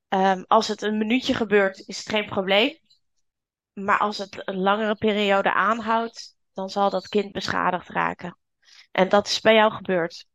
Um, 0.08 0.46
als 0.48 0.68
het 0.68 0.82
een 0.82 0.98
minuutje 0.98 1.34
gebeurt, 1.34 1.88
is 1.88 1.98
het 1.98 2.10
geen 2.10 2.26
probleem. 2.26 2.80
Maar 3.74 4.00
als 4.00 4.18
het 4.18 4.48
een 4.48 4.60
langere 4.60 4.96
periode 4.96 5.54
aanhoudt, 5.54 6.36
dan 6.54 6.70
zal 6.70 6.90
dat 6.90 7.08
kind 7.08 7.32
beschadigd 7.32 7.90
raken. 7.90 8.38
En 8.92 9.10
dat 9.10 9.28
is 9.28 9.42
bij 9.42 9.54
jou 9.54 9.72
gebeurd. 9.72 10.28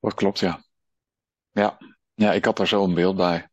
Dat 0.00 0.14
klopt, 0.14 0.38
ja. 0.38 0.64
Ja, 1.50 1.78
ja 2.14 2.32
ik 2.32 2.44
had 2.44 2.56
daar 2.56 2.68
zo 2.68 2.84
een 2.84 2.94
beeld 2.94 3.16
bij. 3.16 3.48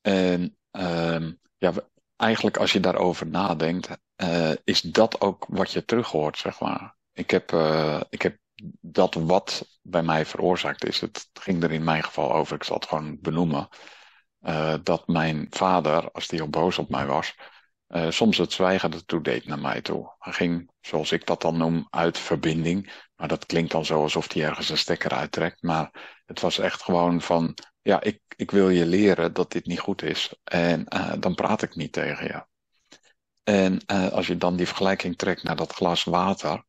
En 0.00 0.56
um, 0.70 1.40
ja, 1.64 1.72
eigenlijk 2.16 2.56
als 2.56 2.72
je 2.72 2.80
daarover 2.80 3.26
nadenkt, 3.26 3.88
uh, 4.22 4.52
is 4.64 4.80
dat 4.80 5.20
ook 5.20 5.46
wat 5.48 5.72
je 5.72 5.84
terug 5.84 6.10
hoort, 6.10 6.38
zeg 6.38 6.60
maar. 6.60 6.96
Ik 7.12 7.30
heb, 7.30 7.52
uh, 7.52 8.00
ik 8.08 8.22
heb 8.22 8.38
dat 8.80 9.14
wat 9.14 9.78
bij 9.82 10.02
mij 10.02 10.26
veroorzaakt 10.26 10.84
is. 10.84 11.00
Het 11.00 11.28
ging 11.32 11.62
er 11.62 11.72
in 11.72 11.84
mijn 11.84 12.02
geval 12.02 12.32
over, 12.32 12.56
ik 12.56 12.64
zal 12.64 12.76
het 12.76 12.86
gewoon 12.86 13.18
benoemen. 13.20 13.68
Uh, 14.40 14.74
dat 14.82 15.08
mijn 15.08 15.46
vader, 15.50 16.10
als 16.10 16.28
die 16.28 16.40
al 16.40 16.48
boos 16.48 16.78
op 16.78 16.88
mij 16.90 17.06
was, 17.06 17.34
soms 18.08 18.38
het 18.38 18.52
zwijgen 18.52 18.92
ertoe 18.92 19.22
deed 19.22 19.46
naar 19.46 19.58
mij 19.58 19.80
toe. 19.80 20.14
Hij 20.18 20.32
ging, 20.32 20.70
zoals 20.80 21.12
ik 21.12 21.26
dat 21.26 21.40
dan 21.40 21.56
noem, 21.56 21.86
uit 21.90 22.18
verbinding. 22.18 22.92
Maar 23.24 23.32
dat 23.32 23.46
klinkt 23.46 23.70
dan 23.70 23.84
zo 23.84 24.02
alsof 24.02 24.32
hij 24.32 24.42
ergens 24.44 24.68
een 24.68 24.78
stekker 24.78 25.10
uittrekt. 25.10 25.62
Maar 25.62 25.90
het 26.26 26.40
was 26.40 26.58
echt 26.58 26.82
gewoon 26.82 27.20
van, 27.20 27.54
ja, 27.82 28.02
ik, 28.02 28.20
ik 28.36 28.50
wil 28.50 28.68
je 28.68 28.86
leren 28.86 29.32
dat 29.32 29.52
dit 29.52 29.66
niet 29.66 29.80
goed 29.80 30.02
is. 30.02 30.34
En 30.44 30.86
uh, 30.94 31.12
dan 31.18 31.34
praat 31.34 31.62
ik 31.62 31.74
niet 31.74 31.92
tegen 31.92 32.26
je. 32.26 32.46
En 33.42 33.82
uh, 33.92 34.08
als 34.08 34.26
je 34.26 34.36
dan 34.36 34.56
die 34.56 34.66
vergelijking 34.66 35.16
trekt 35.16 35.42
naar 35.42 35.56
dat 35.56 35.72
glas 35.72 36.04
water. 36.04 36.64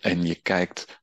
en 0.00 0.26
je 0.26 0.34
kijkt 0.34 1.02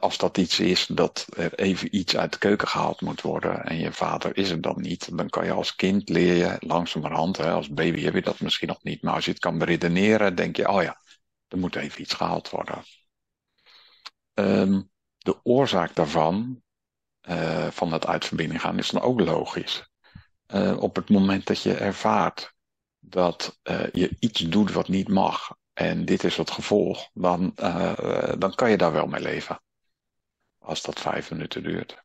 als 0.00 0.18
dat 0.18 0.38
iets 0.38 0.60
is 0.60 0.86
dat 0.86 1.26
er 1.36 1.54
even 1.54 1.96
iets 1.96 2.16
uit 2.16 2.32
de 2.32 2.38
keuken 2.38 2.68
gehaald 2.68 3.00
moet 3.00 3.20
worden 3.20 3.64
en 3.64 3.76
je 3.76 3.92
vader 3.92 4.36
is 4.36 4.50
er 4.50 4.60
dan 4.60 4.80
niet, 4.80 5.16
dan 5.16 5.28
kan 5.28 5.44
je 5.44 5.52
als 5.52 5.74
kind 5.74 6.08
leer 6.08 6.34
je 6.34 6.56
langzamerhand, 6.58 7.36
hè, 7.36 7.50
als 7.50 7.68
baby 7.68 8.02
heb 8.02 8.14
je 8.14 8.22
dat 8.22 8.40
misschien 8.40 8.68
nog 8.68 8.82
niet, 8.82 9.02
maar 9.02 9.14
als 9.14 9.24
je 9.24 9.30
het 9.30 9.40
kan 9.40 9.58
beredeneren, 9.58 10.34
denk 10.34 10.56
je, 10.56 10.68
oh 10.68 10.82
ja, 10.82 11.00
er 11.48 11.58
moet 11.58 11.76
even 11.76 12.00
iets 12.00 12.14
gehaald 12.14 12.50
worden. 12.50 12.84
Um, 14.34 14.90
de 15.18 15.44
oorzaak 15.44 15.94
daarvan, 15.94 16.62
uh, 17.28 17.66
van 17.66 17.92
het 17.92 18.06
uitverbinding 18.06 18.60
gaan, 18.60 18.78
is 18.78 18.90
dan 18.90 19.02
ook 19.02 19.20
logisch. 19.20 19.90
Uh, 20.46 20.82
op 20.82 20.96
het 20.96 21.10
moment 21.10 21.46
dat 21.46 21.62
je 21.62 21.74
ervaart 21.74 22.54
dat 22.98 23.58
je 23.92 24.16
iets 24.18 24.40
doet 24.40 24.72
wat 24.72 24.88
niet 24.88 25.08
mag 25.08 25.56
en 25.72 26.04
dit 26.04 26.24
is 26.24 26.36
het 26.36 26.50
gevolg, 26.50 27.10
dan, 27.12 27.52
dan 28.38 28.54
kan 28.54 28.70
je 28.70 28.76
daar 28.76 28.92
wel 28.92 29.06
mee 29.06 29.20
leven. 29.20 29.62
Als 30.58 30.82
dat 30.82 31.00
vijf 31.00 31.30
minuten 31.30 31.62
duurt. 31.62 32.04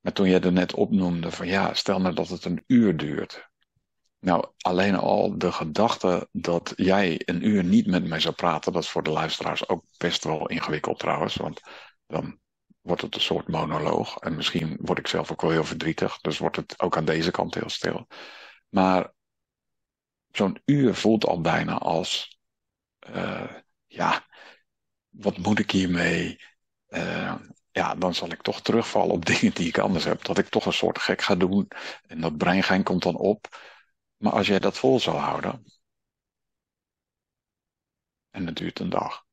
Maar 0.00 0.12
toen 0.12 0.28
jij 0.28 0.40
er 0.40 0.52
net 0.52 0.74
opnoemde 0.74 1.30
van 1.30 1.46
ja, 1.46 1.74
stel 1.74 2.00
nou 2.00 2.14
dat 2.14 2.28
het 2.28 2.44
een 2.44 2.64
uur 2.66 2.96
duurt. 2.96 3.48
Nou, 4.18 4.46
alleen 4.58 4.94
al 4.94 5.38
de 5.38 5.52
gedachte 5.52 6.28
dat 6.32 6.72
jij 6.76 7.22
een 7.24 7.46
uur 7.46 7.64
niet 7.64 7.86
met 7.86 8.04
mij 8.04 8.20
zou 8.20 8.34
praten, 8.34 8.72
dat 8.72 8.82
is 8.82 8.88
voor 8.88 9.02
de 9.02 9.10
luisteraars 9.10 9.68
ook 9.68 9.84
best 9.96 10.24
wel 10.24 10.48
ingewikkeld 10.48 10.98
trouwens. 10.98 11.34
Want 11.36 11.60
dan 12.06 12.38
wordt 12.80 13.02
het 13.02 13.14
een 13.14 13.20
soort 13.20 13.48
monoloog. 13.48 14.16
En 14.18 14.36
misschien 14.36 14.78
word 14.80 14.98
ik 14.98 15.06
zelf 15.06 15.32
ook 15.32 15.40
wel 15.40 15.50
heel 15.50 15.64
verdrietig. 15.64 16.20
Dus 16.20 16.38
wordt 16.38 16.56
het 16.56 16.80
ook 16.80 16.96
aan 16.96 17.04
deze 17.04 17.30
kant 17.30 17.54
heel 17.54 17.68
stil. 17.68 18.06
Maar 18.68 19.12
zo'n 20.30 20.62
uur 20.64 20.94
voelt 20.94 21.26
al 21.26 21.40
bijna 21.40 21.78
als, 21.78 22.38
uh, 23.10 23.52
ja, 23.86 24.26
wat 25.08 25.38
moet 25.38 25.58
ik 25.58 25.70
hiermee? 25.70 26.40
Uh, 26.88 27.34
ja, 27.70 27.94
dan 27.94 28.14
zal 28.14 28.30
ik 28.30 28.42
toch 28.42 28.62
terugvallen 28.62 29.14
op 29.14 29.26
dingen 29.30 29.54
die 29.54 29.68
ik 29.68 29.78
anders 29.78 30.04
heb. 30.04 30.24
Dat 30.24 30.38
ik 30.38 30.48
toch 30.48 30.66
een 30.66 30.72
soort 30.72 30.98
gek 30.98 31.22
ga 31.22 31.34
doen. 31.34 31.68
En 32.06 32.20
dat 32.20 32.36
breingein 32.36 32.82
komt 32.82 33.02
dan 33.02 33.16
op. 33.16 33.46
Maar 34.16 34.32
als 34.32 34.46
jij 34.46 34.58
dat 34.58 34.78
vol 34.78 35.00
zou 35.00 35.16
houden. 35.16 35.64
En 38.30 38.46
het 38.46 38.56
duurt 38.56 38.78
een 38.78 38.90
dag. 38.90 39.26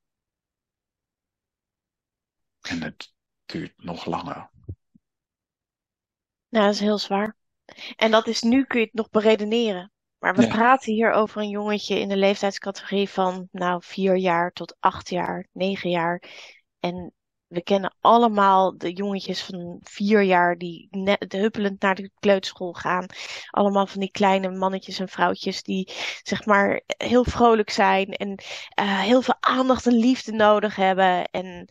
En 2.62 2.82
het 2.82 3.14
duurt 3.46 3.84
nog 3.84 4.06
langer. 4.06 4.50
Nou, 6.50 6.66
dat 6.66 6.74
is 6.74 6.80
heel 6.80 6.98
zwaar. 6.98 7.36
En 7.96 8.12
dat 8.12 8.28
is 8.28 8.42
nu 8.42 8.66
kun 8.66 8.80
je 8.80 8.86
het 8.86 8.94
nog 8.96 9.10
beredeneren. 9.10 9.92
Maar 10.18 10.36
we 10.36 10.42
Ja. 10.42 10.48
praten 10.48 10.94
hier 10.94 11.12
over 11.12 11.42
een 11.42 11.50
jongetje 11.50 12.00
in 12.00 12.10
de 12.10 12.18
leeftijdscategorie 12.18 13.10
van, 13.10 13.48
nou, 13.52 13.82
vier 13.84 14.16
jaar 14.18 14.52
tot 14.52 14.76
acht 14.80 15.10
jaar, 15.10 15.48
negen 15.52 15.90
jaar. 15.90 16.24
En 16.80 17.14
we 17.54 17.64
kennen 17.64 17.96
allemaal 18.02 18.78
de 18.78 18.94
jongetjes 18.94 19.44
van 19.44 19.80
vier 19.84 20.22
jaar 20.22 20.58
die 20.58 20.88
net 20.92 21.32
huppelend 21.32 21.82
naar 21.82 21.96
de 21.96 22.12
kleuterschool 22.20 22.74
gaan. 22.74 23.06
Allemaal 23.50 23.88
van 23.88 24.00
die 24.00 24.12
kleine 24.12 24.50
mannetjes 24.50 25.00
en 25.00 25.10
vrouwtjes 25.10 25.64
die, 25.64 25.92
zeg 26.24 26.46
maar, 26.46 26.82
heel 26.86 27.24
vrolijk 27.24 27.70
zijn 27.70 28.08
en 28.08 28.44
eh, 28.70 29.00
heel 29.00 29.22
veel 29.22 29.38
aandacht 29.40 29.88
en 29.88 29.94
liefde 29.94 30.32
nodig 30.32 30.76
hebben. 30.76 31.26
En 31.32 31.70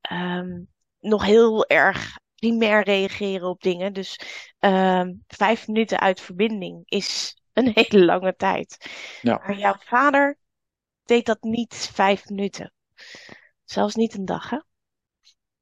ehm, 0.00 0.62
nog 1.00 1.24
heel 1.24 1.66
erg 1.66 2.18
primair 2.34 2.84
reageren 2.84 3.48
op 3.48 3.62
dingen. 3.62 3.92
Dus 3.92 4.20
ehm, 4.58 5.12
vijf 5.26 5.66
minuten 5.66 6.00
uit 6.00 6.20
verbinding 6.20 6.82
is 6.84 7.36
een 7.52 7.70
hele 7.74 8.04
lange 8.04 8.34
tijd. 8.36 8.90
Ja. 9.22 9.42
Maar 9.46 9.58
jouw 9.58 9.76
vader 9.78 10.38
deed 11.04 11.26
dat 11.26 11.42
niet 11.42 11.74
vijf 11.92 12.28
minuten. 12.28 12.72
Zelfs 13.64 13.94
niet 13.94 14.14
een 14.14 14.24
dag, 14.24 14.50
hè? 14.50 14.58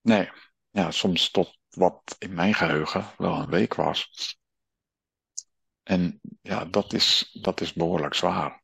Nee. 0.02 0.30
Ja, 0.71 0.90
soms 0.90 1.30
tot 1.30 1.59
wat 1.68 2.16
in 2.18 2.35
mijn 2.35 2.54
geheugen 2.54 3.06
wel 3.16 3.35
een 3.35 3.50
week 3.50 3.75
was. 3.75 4.11
En 5.82 6.21
ja, 6.42 6.64
dat 6.64 6.92
is, 6.92 7.38
dat 7.42 7.61
is 7.61 7.73
behoorlijk 7.73 8.14
zwaar. 8.14 8.62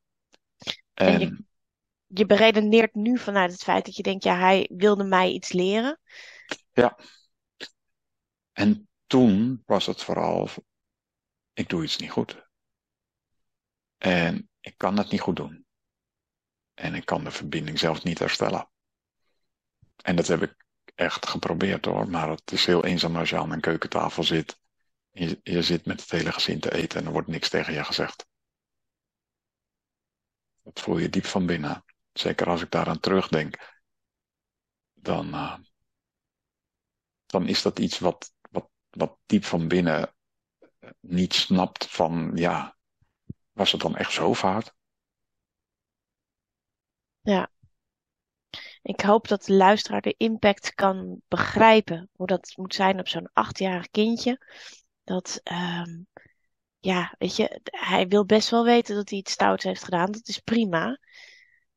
En 0.95 1.19
je, 1.19 1.27
En 1.27 1.49
je 2.07 2.27
beredeneert 2.27 2.95
nu 2.95 3.19
vanuit 3.19 3.53
het 3.53 3.63
feit 3.63 3.85
dat 3.85 3.97
je 3.97 4.03
denkt, 4.03 4.25
ja, 4.25 4.39
hij 4.39 4.71
wilde 4.73 5.05
mij 5.05 5.31
iets 5.31 5.53
leren. 5.53 6.01
ja, 6.73 6.99
en 8.53 8.89
toen 9.07 9.63
was 9.67 9.87
het 9.87 10.03
vooral, 10.03 10.49
ik 11.53 11.69
doe 11.69 11.85
iets 11.85 11.97
niet 11.97 12.11
goed. 12.11 12.47
En 13.97 14.51
ik 14.61 14.75
kan 14.77 14.99
het 14.99 15.11
niet 15.11 15.21
goed 15.21 15.37
doen. 15.37 15.67
En 16.75 16.95
ik 16.95 17.05
kan 17.05 17.25
de 17.25 17.31
verbinding 17.31 17.79
zelfs 17.79 18.03
niet 18.03 18.19
herstellen. 18.19 18.71
En 20.03 20.17
dat 20.17 20.27
heb 20.27 20.43
ik 20.43 20.67
echt 20.99 21.29
geprobeerd 21.29 21.85
hoor. 21.85 22.11
Maar 22.11 22.29
het 22.29 22.53
is 22.53 22.67
heel 22.67 22.85
eenzaam 22.85 23.17
als 23.17 23.31
je 23.31 23.39
aan 23.39 23.53
een 23.53 23.61
keukentafel 23.61 24.23
zit. 24.23 24.61
Je, 25.11 25.41
je 25.43 25.63
zit 25.63 25.87
met 25.87 26.01
het 26.01 26.11
hele 26.11 26.33
gezin 26.33 26.61
te 26.61 26.75
eten 26.75 27.01
en 27.01 27.07
er 27.07 27.13
wordt 27.13 27.29
niks 27.29 27.49
tegen 27.49 27.73
je 27.73 27.85
gezegd. 27.85 28.27
Dat 30.63 30.81
voel 30.81 30.99
je 30.99 31.09
diep 31.09 31.25
van 31.25 31.47
binnen. 31.47 31.85
Zeker 32.13 32.49
als 32.49 32.63
ik 32.63 32.71
daaraan 32.71 33.01
terugdenk. 33.01 33.81
Dan, 34.95 35.29
uh, 35.29 35.59
dan 37.27 37.47
is 37.47 37.63
dat 37.63 37.79
iets 37.79 37.99
wat, 37.99 38.33
wat, 38.51 38.71
wat 38.91 39.19
diep 39.27 39.45
van 39.45 39.69
binnen 39.69 40.15
niet 41.01 41.35
snapt 41.35 41.87
van 41.87 42.33
ja, 42.35 42.77
was 43.53 43.73
het 43.73 43.81
dan 43.81 43.97
echt 43.97 44.13
zo 44.13 44.35
fout? 44.35 44.75
Ja. 47.21 47.51
Ik 48.89 49.01
hoop 49.01 49.29
dat 49.29 49.45
de 49.45 49.55
luisteraar 49.55 50.01
de 50.01 50.15
impact 50.17 50.75
kan 50.75 51.21
begrijpen. 51.29 52.09
Hoe 52.13 52.27
dat 52.27 52.53
moet 52.57 52.75
zijn 52.75 52.99
op 52.99 53.09
zo'n 53.09 53.31
achtjarig 53.33 53.89
kindje. 53.91 54.47
Dat, 55.05 55.41
um, 55.45 56.07
ja, 56.79 57.15
weet 57.19 57.37
je, 57.37 57.61
hij 57.65 58.07
wil 58.07 58.25
best 58.25 58.51
wel 58.51 58.65
weten 58.65 58.95
dat 58.95 59.09
hij 59.09 59.19
iets 59.19 59.33
stouts 59.33 59.65
heeft 59.65 59.85
gedaan. 59.85 60.13
Dat 60.13 60.29
is 60.29 60.39
prima. 60.39 60.99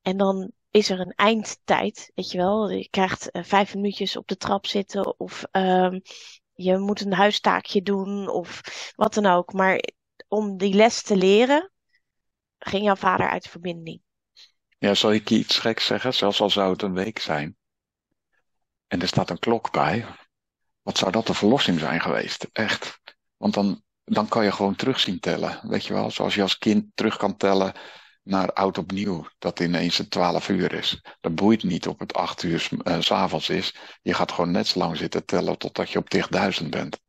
En 0.02 0.18
dan 0.18 0.52
is 0.70 0.90
er 0.90 1.00
een 1.00 1.14
eindtijd, 1.16 2.12
weet 2.16 2.32
je 2.32 2.38
wel. 2.38 2.70
Je 2.70 2.90
krijgt 2.90 3.30
uh, 3.32 3.44
vijf 3.44 3.76
minuutjes 3.76 4.18
op 4.18 4.28
de 4.28 4.38
trap 4.38 4.66
zitten 4.66 5.20
of 5.20 5.44
um, 5.52 6.02
je 6.54 6.78
moet 6.78 7.02
een 7.02 7.14
huistaakje 7.14 7.82
doen 7.82 8.30
of 8.30 8.62
wat 8.96 9.14
dan 9.14 9.26
ook. 9.26 9.54
Maar 9.54 9.84
om 10.28 10.58
die 10.58 10.74
les 10.74 11.02
te 11.02 11.16
leren, 11.16 11.72
ging 12.60 12.84
jouw 12.84 12.96
vader 12.96 13.30
uit 13.30 13.48
verbinding. 13.48 14.02
Ja, 14.82 14.94
zal 14.94 15.14
ik 15.14 15.30
je 15.30 15.38
iets 15.38 15.60
geks 15.60 15.86
zeggen? 15.86 16.14
Zelfs 16.14 16.42
al 16.42 16.50
zou 16.50 16.72
het 16.72 16.82
een 16.82 16.94
week 16.94 17.20
zijn. 17.20 17.58
En 18.88 19.02
er 19.02 19.08
staat 19.08 19.30
een 19.30 19.40
klok 19.40 19.72
bij. 19.72 20.06
Wat 20.82 20.98
zou 20.98 21.12
dat 21.12 21.30
een 21.30 21.36
verlossing 21.36 21.80
zijn 21.80 22.02
geweest? 22.02 22.48
Echt. 22.52 23.00
Want 23.38 23.54
dan, 23.54 23.84
dan 24.04 24.28
kan 24.28 24.44
je 24.44 24.52
gewoon 24.52 24.76
terug 24.76 25.00
zien 25.00 25.20
tellen. 25.20 25.60
Weet 25.70 25.86
je 25.86 25.94
wel, 25.94 26.12
zoals 26.12 26.36
je 26.36 26.42
als 26.42 26.58
kind 26.58 26.86
terug 26.94 27.18
kan 27.18 27.38
tellen 27.38 27.74
naar 28.24 28.54
oud 28.54 28.78
opnieuw, 28.78 29.28
dat 29.38 29.60
ineens 29.60 29.98
het 29.98 30.10
12 30.10 30.50
uur 30.50 30.74
is. 30.74 31.02
Dat 31.20 31.36
boeit 31.36 31.64
niet 31.64 31.88
op 31.88 32.00
het 32.00 32.14
8 32.14 32.44
uur 32.44 32.70
s 33.00 33.12
avonds 33.12 33.50
is. 33.50 33.76
Je 34.02 34.14
gaat 34.14 34.32
gewoon 34.32 34.52
net 34.52 34.68
zo 34.68 34.80
lang 34.80 34.98
zitten 34.98 35.26
tellen 35.26 35.58
totdat 35.58 35.90
je 35.90 36.00
op 36.00 36.16
10.000 36.64 36.70
bent. 36.70 37.00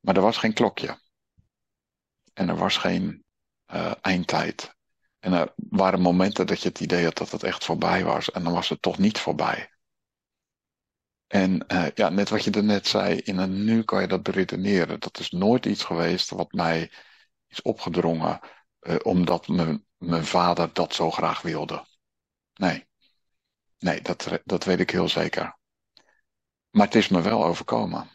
Maar 0.00 0.16
er 0.16 0.22
was 0.22 0.36
geen 0.36 0.54
klokje. 0.54 1.00
En 2.32 2.48
er 2.48 2.56
was 2.56 2.76
geen 2.76 3.24
uh, 3.72 3.92
eindtijd. 4.00 4.75
En 5.26 5.32
er 5.32 5.52
waren 5.56 6.00
momenten 6.00 6.46
dat 6.46 6.60
je 6.60 6.68
het 6.68 6.80
idee 6.80 7.04
had 7.04 7.16
dat 7.16 7.30
het 7.30 7.42
echt 7.42 7.64
voorbij 7.64 8.04
was. 8.04 8.30
En 8.30 8.44
dan 8.44 8.52
was 8.52 8.68
het 8.68 8.82
toch 8.82 8.98
niet 8.98 9.18
voorbij. 9.18 9.70
En 11.26 11.64
uh, 11.72 11.86
ja, 11.94 12.08
net 12.08 12.28
wat 12.28 12.44
je 12.44 12.50
er 12.50 12.64
net 12.64 12.86
zei, 12.86 13.16
in 13.16 13.38
een 13.38 13.64
nu 13.64 13.82
kan 13.82 14.00
je 14.00 14.08
dat 14.08 14.22
beredeneren. 14.22 15.00
Dat 15.00 15.18
is 15.18 15.30
nooit 15.30 15.66
iets 15.66 15.84
geweest 15.84 16.30
wat 16.30 16.52
mij 16.52 16.92
is 17.46 17.62
opgedrongen 17.62 18.40
uh, 18.80 18.96
omdat 19.02 19.48
mijn, 19.48 19.86
mijn 19.96 20.24
vader 20.24 20.72
dat 20.72 20.94
zo 20.94 21.10
graag 21.10 21.42
wilde. 21.42 21.86
Nee, 22.54 22.86
nee, 23.78 24.02
dat, 24.02 24.40
dat 24.44 24.64
weet 24.64 24.80
ik 24.80 24.90
heel 24.90 25.08
zeker. 25.08 25.58
Maar 26.70 26.86
het 26.86 26.94
is 26.94 27.08
me 27.08 27.20
wel 27.20 27.44
overkomen. 27.44 28.10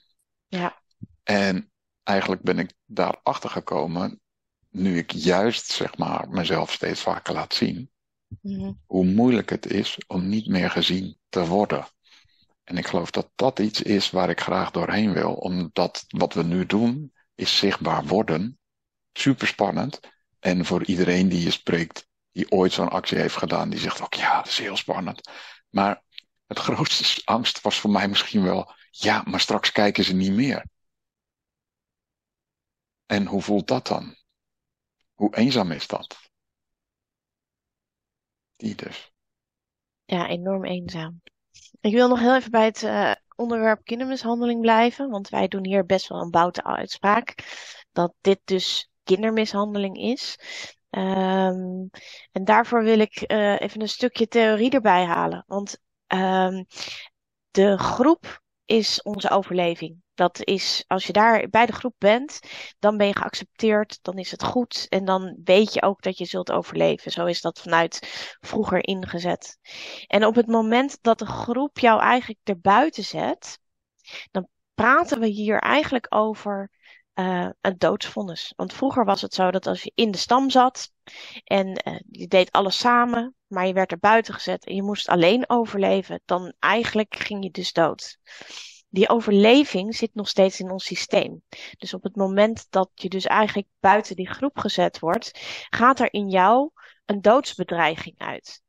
Ja. 0.47 0.81
En 1.23 1.71
eigenlijk 2.03 2.41
ben 2.41 2.59
ik 2.59 2.73
daarachter 2.85 3.49
gekomen, 3.49 4.21
nu 4.71 4.97
ik 4.97 5.11
juist 5.11 5.65
zeg 5.65 5.97
maar 5.97 6.29
mezelf 6.29 6.71
steeds 6.71 7.01
vaker 7.01 7.33
laat 7.33 7.53
zien, 7.53 7.91
Mhm. 8.41 8.71
hoe 8.85 9.05
moeilijk 9.05 9.49
het 9.49 9.65
is 9.65 9.97
om 10.07 10.27
niet 10.27 10.47
meer 10.47 10.69
gezien 10.71 11.17
te 11.29 11.45
worden. 11.45 11.87
En 12.63 12.77
ik 12.77 12.87
geloof 12.87 13.11
dat 13.11 13.31
dat 13.35 13.59
iets 13.59 13.81
is 13.81 14.09
waar 14.09 14.29
ik 14.29 14.41
graag 14.41 14.71
doorheen 14.71 15.13
wil, 15.13 15.33
omdat 15.33 16.05
wat 16.07 16.33
we 16.33 16.43
nu 16.43 16.65
doen 16.65 17.13
is 17.35 17.57
zichtbaar 17.57 18.05
worden. 18.05 18.59
Super 19.13 19.47
spannend. 19.47 19.99
En 20.39 20.65
voor 20.65 20.85
iedereen 20.85 21.29
die 21.29 21.43
je 21.43 21.51
spreekt, 21.51 22.07
die 22.31 22.51
ooit 22.51 22.73
zo'n 22.73 22.89
actie 22.89 23.17
heeft 23.17 23.35
gedaan, 23.35 23.69
die 23.69 23.79
zegt 23.79 24.01
ook 24.01 24.13
ja, 24.13 24.35
dat 24.37 24.47
is 24.47 24.57
heel 24.57 24.77
spannend. 24.77 25.29
Maar 25.69 26.03
het 26.47 26.59
grootste 26.59 27.21
angst 27.25 27.61
was 27.61 27.79
voor 27.79 27.91
mij 27.91 28.07
misschien 28.07 28.43
wel, 28.43 28.73
ja, 28.91 29.23
maar 29.25 29.39
straks 29.39 29.71
kijken 29.71 30.03
ze 30.03 30.13
niet 30.13 30.31
meer. 30.31 30.65
En 33.05 33.25
hoe 33.25 33.41
voelt 33.41 33.67
dat 33.67 33.87
dan? 33.87 34.15
Hoe 35.21 35.35
eenzaam 35.35 35.71
is 35.71 35.87
dat? 35.87 36.19
Die 38.55 38.75
dus. 38.75 39.11
Ja, 40.05 40.27
enorm 40.27 40.65
eenzaam. 40.65 41.21
Ik 41.81 41.93
wil 41.93 42.07
nog 42.07 42.19
heel 42.19 42.35
even 42.35 42.51
bij 42.51 42.65
het 42.65 42.81
uh, 42.81 43.11
onderwerp 43.35 43.83
kindermishandeling 43.83 44.61
blijven, 44.61 45.09
want 45.09 45.29
wij 45.29 45.47
doen 45.47 45.65
hier 45.65 45.85
best 45.85 46.07
wel 46.07 46.21
een 46.21 46.29
boute 46.29 46.63
uitspraak 46.63 47.35
dat 47.91 48.13
dit 48.21 48.39
dus 48.43 48.89
kindermishandeling 49.03 49.97
is. 49.97 50.39
Um, 50.89 51.89
en 52.31 52.43
daarvoor 52.43 52.83
wil 52.83 52.99
ik 52.99 53.31
uh, 53.31 53.59
even 53.59 53.81
een 53.81 53.89
stukje 53.89 54.27
theorie 54.27 54.71
erbij 54.71 55.05
halen, 55.05 55.43
want 55.47 55.79
um, 56.07 56.65
de 57.51 57.77
groep 57.77 58.41
is 58.65 59.01
onze 59.01 59.29
overleving. 59.29 60.01
Dat 60.21 60.43
is, 60.43 60.83
als 60.87 61.07
je 61.07 61.13
daar 61.13 61.49
bij 61.49 61.65
de 61.65 61.71
groep 61.71 61.95
bent, 61.97 62.39
dan 62.79 62.97
ben 62.97 63.07
je 63.07 63.15
geaccepteerd, 63.15 63.99
dan 64.01 64.17
is 64.17 64.31
het 64.31 64.43
goed 64.43 64.85
en 64.89 65.05
dan 65.05 65.39
weet 65.43 65.73
je 65.73 65.81
ook 65.81 66.01
dat 66.01 66.17
je 66.17 66.25
zult 66.25 66.51
overleven. 66.51 67.11
Zo 67.11 67.25
is 67.25 67.41
dat 67.41 67.61
vanuit 67.61 67.99
vroeger 68.39 68.87
ingezet. 68.87 69.57
En 70.07 70.25
op 70.25 70.35
het 70.35 70.47
moment 70.47 70.97
dat 71.01 71.19
de 71.19 71.25
groep 71.25 71.79
jou 71.79 72.01
eigenlijk 72.01 72.39
erbuiten 72.43 73.03
zet, 73.03 73.59
dan 74.31 74.47
praten 74.73 75.19
we 75.19 75.27
hier 75.27 75.59
eigenlijk 75.59 76.05
over 76.09 76.71
uh, 77.15 77.49
een 77.61 77.77
doodsvonnis. 77.77 78.53
Want 78.55 78.73
vroeger 78.73 79.05
was 79.05 79.21
het 79.21 79.33
zo 79.33 79.51
dat 79.51 79.67
als 79.67 79.83
je 79.83 79.91
in 79.95 80.11
de 80.11 80.17
stam 80.17 80.49
zat 80.49 80.91
en 81.43 81.67
uh, 81.67 81.99
je 82.09 82.27
deed 82.27 82.51
alles 82.51 82.77
samen, 82.77 83.35
maar 83.47 83.67
je 83.67 83.73
werd 83.73 83.91
er 83.91 83.99
buiten 83.99 84.33
gezet 84.33 84.65
en 84.65 84.75
je 84.75 84.83
moest 84.83 85.07
alleen 85.07 85.49
overleven, 85.49 86.21
dan 86.25 86.53
eigenlijk 86.59 87.15
ging 87.15 87.43
je 87.43 87.51
dus 87.51 87.73
dood. 87.73 88.17
Die 88.91 89.09
overleving 89.09 89.95
zit 89.95 90.13
nog 90.13 90.27
steeds 90.27 90.59
in 90.59 90.71
ons 90.71 90.85
systeem. 90.85 91.43
Dus 91.77 91.93
op 91.93 92.03
het 92.03 92.15
moment 92.15 92.67
dat 92.69 92.89
je 92.93 93.09
dus 93.09 93.25
eigenlijk 93.25 93.67
buiten 93.79 94.15
die 94.15 94.29
groep 94.29 94.57
gezet 94.57 94.99
wordt, 94.99 95.31
gaat 95.69 95.99
er 95.99 96.13
in 96.13 96.29
jou 96.29 96.69
een 97.05 97.21
doodsbedreiging 97.21 98.19
uit. 98.19 98.61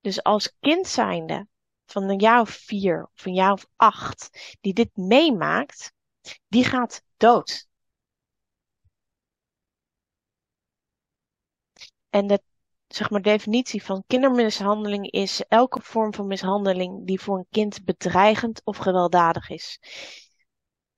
Dus 0.00 0.22
als 0.22 0.56
kind 0.60 0.86
zijnde 0.86 1.46
van 1.86 2.02
een 2.02 2.18
jaar 2.18 2.40
of 2.40 2.50
vier 2.50 3.10
of 3.14 3.24
een 3.26 3.34
jaar 3.34 3.52
of 3.52 3.66
acht, 3.76 4.56
die 4.60 4.72
dit 4.72 4.96
meemaakt, 4.96 5.92
die 6.48 6.64
gaat 6.64 7.02
dood. 7.16 7.66
En 12.10 12.26
de 12.26 12.42
zeg 12.94 13.10
maar, 13.10 13.22
definitie 13.22 13.82
van 13.82 14.04
kindermishandeling 14.06 15.10
is 15.10 15.44
elke 15.48 15.80
vorm 15.82 16.14
van 16.14 16.26
mishandeling 16.26 17.06
die 17.06 17.20
voor 17.20 17.38
een 17.38 17.46
kind 17.50 17.84
bedreigend 17.84 18.60
of 18.64 18.76
gewelddadig 18.76 19.50
is. 19.50 19.78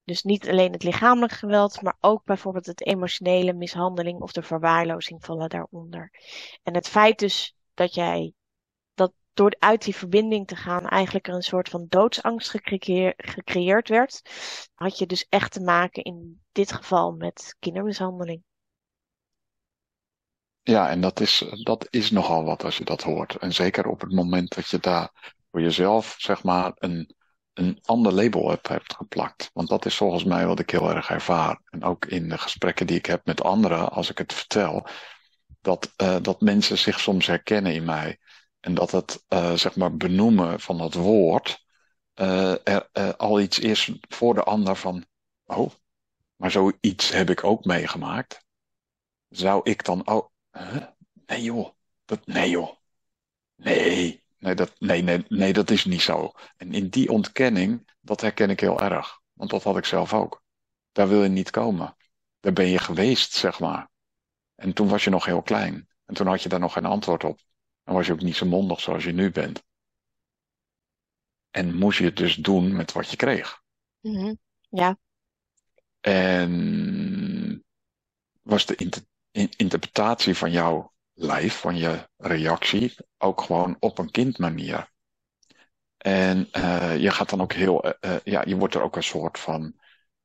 Dus 0.05 0.23
niet 0.23 0.49
alleen 0.49 0.73
het 0.73 0.83
lichamelijk 0.83 1.33
geweld, 1.33 1.83
maar 1.83 1.97
ook 2.01 2.25
bijvoorbeeld 2.25 2.67
het 2.67 2.87
emotionele 2.87 3.53
mishandeling 3.53 4.21
of 4.21 4.33
de 4.33 4.43
verwaarlozing 4.43 5.25
vallen 5.25 5.49
daaronder. 5.49 6.11
En 6.63 6.75
het 6.75 6.89
feit 6.89 7.19
dus 7.19 7.57
dat 7.75 7.95
jij 7.95 8.33
dat 8.95 9.13
door 9.33 9.57
uit 9.59 9.85
die 9.85 9.97
verbinding 9.97 10.47
te 10.47 10.57
gaan 10.57 10.87
eigenlijk 10.87 11.29
er 11.29 11.35
een 11.35 11.43
soort 11.43 11.69
van 11.69 11.87
doodsangst 11.89 12.51
gecreëer, 12.51 13.15
gecreëerd 13.17 13.89
werd, 13.89 14.23
had 14.75 14.99
je 14.99 15.07
dus 15.07 15.27
echt 15.29 15.53
te 15.53 15.61
maken 15.61 16.03
in 16.03 16.43
dit 16.53 16.73
geval 16.73 17.13
met 17.13 17.57
kindermishandeling. 17.59 18.43
Ja, 20.69 20.89
en 20.89 21.01
dat 21.01 21.21
is, 21.21 21.45
dat 21.63 21.87
is 21.91 22.11
nogal 22.11 22.45
wat 22.45 22.65
als 22.65 22.77
je 22.77 22.85
dat 22.85 23.03
hoort. 23.03 23.37
En 23.37 23.53
zeker 23.53 23.87
op 23.87 24.01
het 24.01 24.13
moment 24.13 24.55
dat 24.55 24.69
je 24.69 24.79
daar 24.79 25.35
voor 25.51 25.61
jezelf, 25.61 26.15
zeg 26.19 26.43
maar, 26.43 26.73
een, 26.75 27.15
een 27.53 27.79
ander 27.83 28.13
label 28.13 28.49
hebt, 28.51 28.69
hebt 28.69 28.95
geplakt. 28.95 29.51
Want 29.53 29.69
dat 29.69 29.85
is 29.87 29.97
volgens 29.97 30.25
mij 30.25 30.47
wat 30.47 30.59
ik 30.59 30.71
heel 30.71 30.91
erg 30.91 31.11
ervaar. 31.11 31.61
En 31.65 31.85
ook 31.85 32.05
in 32.05 32.29
de 32.29 32.39
gesprekken 32.39 32.87
die 32.87 32.97
ik 32.97 33.07
heb 33.07 33.27
met 33.27 33.43
anderen, 33.43 33.91
als 33.91 34.11
ik 34.11 34.19
het 34.19 34.33
vertel, 34.33 34.87
dat, 35.61 35.93
uh, 36.03 36.17
dat 36.23 36.41
mensen 36.41 36.79
zich 36.79 37.01
soms 37.01 37.27
herkennen 37.27 37.75
in 37.75 37.85
mij. 37.85 38.19
En 38.61 38.75
dat 38.75 38.91
het, 38.91 39.25
uh, 39.29 39.53
zeg 39.53 39.77
maar, 39.77 39.97
benoemen 39.97 40.61
van 40.61 40.79
dat 40.79 40.95
woord 40.95 41.65
uh, 42.15 42.55
er 42.65 43.17
al 43.17 43.41
iets 43.41 43.59
is 43.59 43.93
voor 44.09 44.35
de 44.35 44.43
ander 44.43 44.77
van, 44.77 45.05
oh, 45.45 45.71
maar 46.37 46.51
zoiets 46.51 47.11
heb 47.11 47.31
ik 47.31 47.45
ook 47.45 47.65
meegemaakt. 47.65 48.45
Zou 49.29 49.61
ik 49.63 49.85
dan 49.85 50.07
ook, 50.07 50.35
Huh? 50.57 50.87
Nee 51.27 51.43
joh, 51.43 51.71
dat, 52.05 52.27
nee 52.27 52.51
joh. 52.51 52.71
Nee, 53.55 54.25
nee 54.39 54.55
dat, 54.55 54.81
nee, 54.81 55.03
nee, 55.03 55.25
nee, 55.29 55.53
dat 55.53 55.71
is 55.71 55.85
niet 55.85 56.03
zo. 56.03 56.33
En 56.57 56.73
in 56.73 56.89
die 56.89 57.11
ontkenning, 57.11 57.91
dat 58.01 58.21
herken 58.21 58.51
ik 58.51 58.61
heel 58.61 58.81
erg. 58.81 59.21
Want 59.33 59.51
dat 59.51 59.63
had 59.63 59.77
ik 59.77 59.85
zelf 59.85 60.15
ook. 60.15 60.43
Daar 60.93 61.09
wil 61.09 61.23
je 61.23 61.29
niet 61.29 61.51
komen. 61.51 61.97
Daar 62.41 62.53
ben 62.53 62.67
je 62.67 62.79
geweest, 62.79 63.33
zeg 63.33 63.61
maar. 63.61 63.91
En 64.55 64.73
toen 64.73 64.89
was 64.89 65.05
je 65.05 65.11
nog 65.11 65.25
heel 65.25 65.43
klein. 65.43 65.89
En 66.05 66.15
toen 66.15 66.27
had 66.27 66.43
je 66.43 66.49
daar 66.49 66.61
nog 66.61 66.73
geen 66.73 66.85
antwoord 66.85 67.25
op. 67.25 67.41
Dan 67.85 67.95
was 67.95 68.07
je 68.07 68.13
ook 68.13 68.23
niet 68.23 68.37
zo 68.37 68.47
mondig 68.47 68.81
zoals 68.81 69.05
je 69.05 69.13
nu 69.13 69.31
bent. 69.31 69.63
En 71.51 71.75
moest 71.75 71.99
je 71.99 72.05
het 72.05 72.17
dus 72.17 72.35
doen 72.35 72.77
met 72.77 72.93
wat 72.93 73.11
je 73.11 73.17
kreeg. 73.17 73.63
Mm-hmm. 74.01 74.39
Ja. 74.69 74.99
En 76.01 77.65
was 78.43 78.67
de 78.67 78.75
interpretatie 79.57 80.37
van 80.37 80.51
jouw 80.51 80.93
lijf, 81.13 81.61
van 81.61 81.77
je 81.77 82.09
reactie, 82.17 82.95
ook 83.19 83.41
gewoon 83.41 83.77
op 83.79 83.99
een 83.99 84.11
kindmanier. 84.11 84.91
En 85.97 86.49
uh, 86.53 86.97
je 86.99 87.11
gaat 87.11 87.31
dan 87.31 87.41
ook 87.41 87.53
heel, 87.53 87.87
uh, 87.87 88.17
ja, 88.25 88.43
je 88.47 88.57
wordt 88.57 88.75
er 88.75 88.83
ook 88.83 88.97
een 88.97 89.03
soort 89.03 89.39
van 89.39 89.75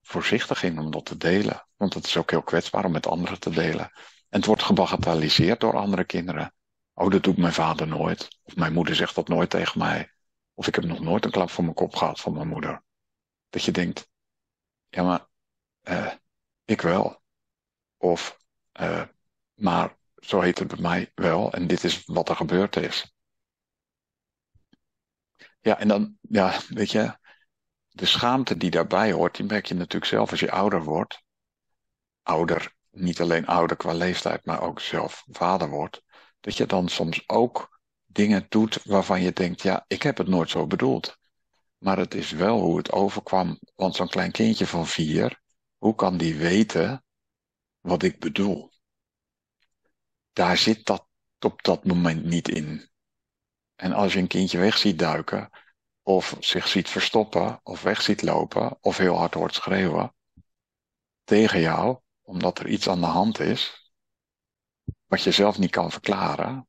voorzichtig 0.02 0.63
in 0.63 0.80
om 0.80 0.91
dat 0.91 1.06
te 1.06 1.17
delen. 1.17 1.67
Want 1.76 1.93
het 1.93 2.06
is 2.06 2.17
ook 2.17 2.30
heel 2.32 2.43
kwetsbaar 2.43 2.86
om 2.86 2.91
met 2.91 3.08
anderen 3.08 3.39
te 3.39 3.50
delen. 3.50 3.91
En 4.30 4.38
het 4.39 4.45
wordt 4.45 4.63
gebagatelliseerd 4.63 5.60
door 5.60 5.78
andere 5.78 6.04
kinderen. 6.04 6.54
Oh, 6.93 7.12
dat 7.12 7.24
doet 7.24 7.38
mijn 7.38 7.54
vader 7.54 7.88
nooit. 7.88 8.39
Of 8.43 8.56
mijn 8.56 8.74
moeder 8.74 8.95
zegt 8.95 9.15
dat 9.15 9.28
nooit 9.28 9.50
tegen 9.50 9.80
mij. 9.80 10.12
Of 10.54 10.67
ik 10.67 10.76
heb 10.76 10.84
nog 10.84 11.00
nooit 11.00 11.26
een 11.26 11.32
klap 11.32 11.50
voor 11.50 11.63
mijn 11.63 11.76
kop 11.76 11.95
gehad 11.95 12.19
van 12.19 12.34
mijn 12.34 12.47
moeder. 12.47 12.84
Dat 13.50 13.63
je 13.63 13.71
denkt, 13.71 14.10
ja 14.89 15.04
maar, 15.04 15.28
uh, 15.84 16.13
ik 16.65 16.82
wel. 16.82 17.21
Of 17.97 18.41
uh, 18.80 19.04
maar 19.54 19.98
zo 20.16 20.40
heet 20.40 20.60
het 20.60 20.68
bij 20.68 20.82
mij 20.82 21.12
wel. 21.16 21.54
En 21.54 21.68
dit 21.68 21.84
is 21.84 22.06
wat 22.06 22.30
er 22.30 22.36
gebeurd 22.36 22.76
is. 22.76 23.14
Ja, 25.62 25.80
en 25.80 25.88
dan, 25.88 26.18
ja, 26.22 26.60
weet 26.68 26.92
je, 26.92 27.18
de 27.90 28.06
schaamte 28.06 28.58
die 28.58 28.70
daarbij 28.70 29.12
hoort, 29.12 29.36
die 29.36 29.46
merk 29.46 29.66
je 29.66 29.74
natuurlijk 29.74 30.12
zelf 30.12 30.32
als 30.32 30.40
je 30.40 30.52
ouder 30.52 30.84
wordt. 30.84 31.24
Ouder, 32.24 32.76
niet 32.90 33.22
alleen 33.22 33.46
ouder 33.46 33.78
qua 33.78 33.94
leeftijd, 33.94 34.46
maar 34.46 34.62
ook 34.62 34.80
zelf 34.80 35.24
vader 35.28 35.70
wordt. 35.70 36.04
Dat 36.40 36.58
je 36.58 36.66
dan 36.66 36.90
soms 36.90 37.30
ook 37.30 37.80
dingen 38.06 38.46
doet 38.50 38.84
waarvan 38.84 39.22
je 39.22 39.34
denkt, 39.34 39.62
ja, 39.62 39.86
ik 39.88 40.02
heb 40.02 40.18
het 40.18 40.28
nooit 40.28 40.50
zo 40.50 40.68
bedoeld. 40.68 41.18
Maar 41.78 41.98
het 41.98 42.14
is 42.14 42.32
wel 42.32 42.60
hoe 42.60 42.78
het 42.78 42.92
overkwam. 42.92 43.60
Want 43.76 43.96
zo'n 43.96 44.10
klein 44.10 44.32
kindje 44.32 44.68
van 44.68 44.88
vier, 44.88 45.42
hoe 45.78 45.96
kan 45.96 46.18
die 46.18 46.36
weten 46.36 47.04
wat 47.82 48.04
ik 48.04 48.20
bedoel? 48.20 48.72
Daar 50.34 50.58
zit 50.58 50.86
dat 50.86 51.08
op 51.39 51.63
dat 51.63 51.86
moment 51.86 52.24
niet 52.24 52.50
in. 52.50 52.89
En 53.76 53.94
als 53.94 54.13
je 54.13 54.20
een 54.20 54.28
kindje 54.28 54.58
weg 54.58 54.78
ziet 54.78 55.00
duiken, 55.00 55.50
of 56.02 56.36
zich 56.39 56.67
ziet 56.67 56.89
verstoppen, 56.89 57.60
of 57.63 57.82
weg 57.82 58.02
ziet 58.02 58.22
lopen, 58.22 58.78
of 58.82 58.98
heel 58.98 59.15
hard 59.15 59.34
hoort 59.34 59.56
schreeuwen 59.56 60.15
tegen 61.24 61.60
jou, 61.60 62.00
omdat 62.22 62.60
er 62.60 62.67
iets 62.67 62.89
aan 62.89 63.00
de 63.00 63.06
hand 63.06 63.39
is, 63.39 63.91
wat 65.06 65.24
je 65.24 65.32
zelf 65.32 65.58
niet 65.58 65.72
kan 65.72 65.91
verklaren, 65.91 66.67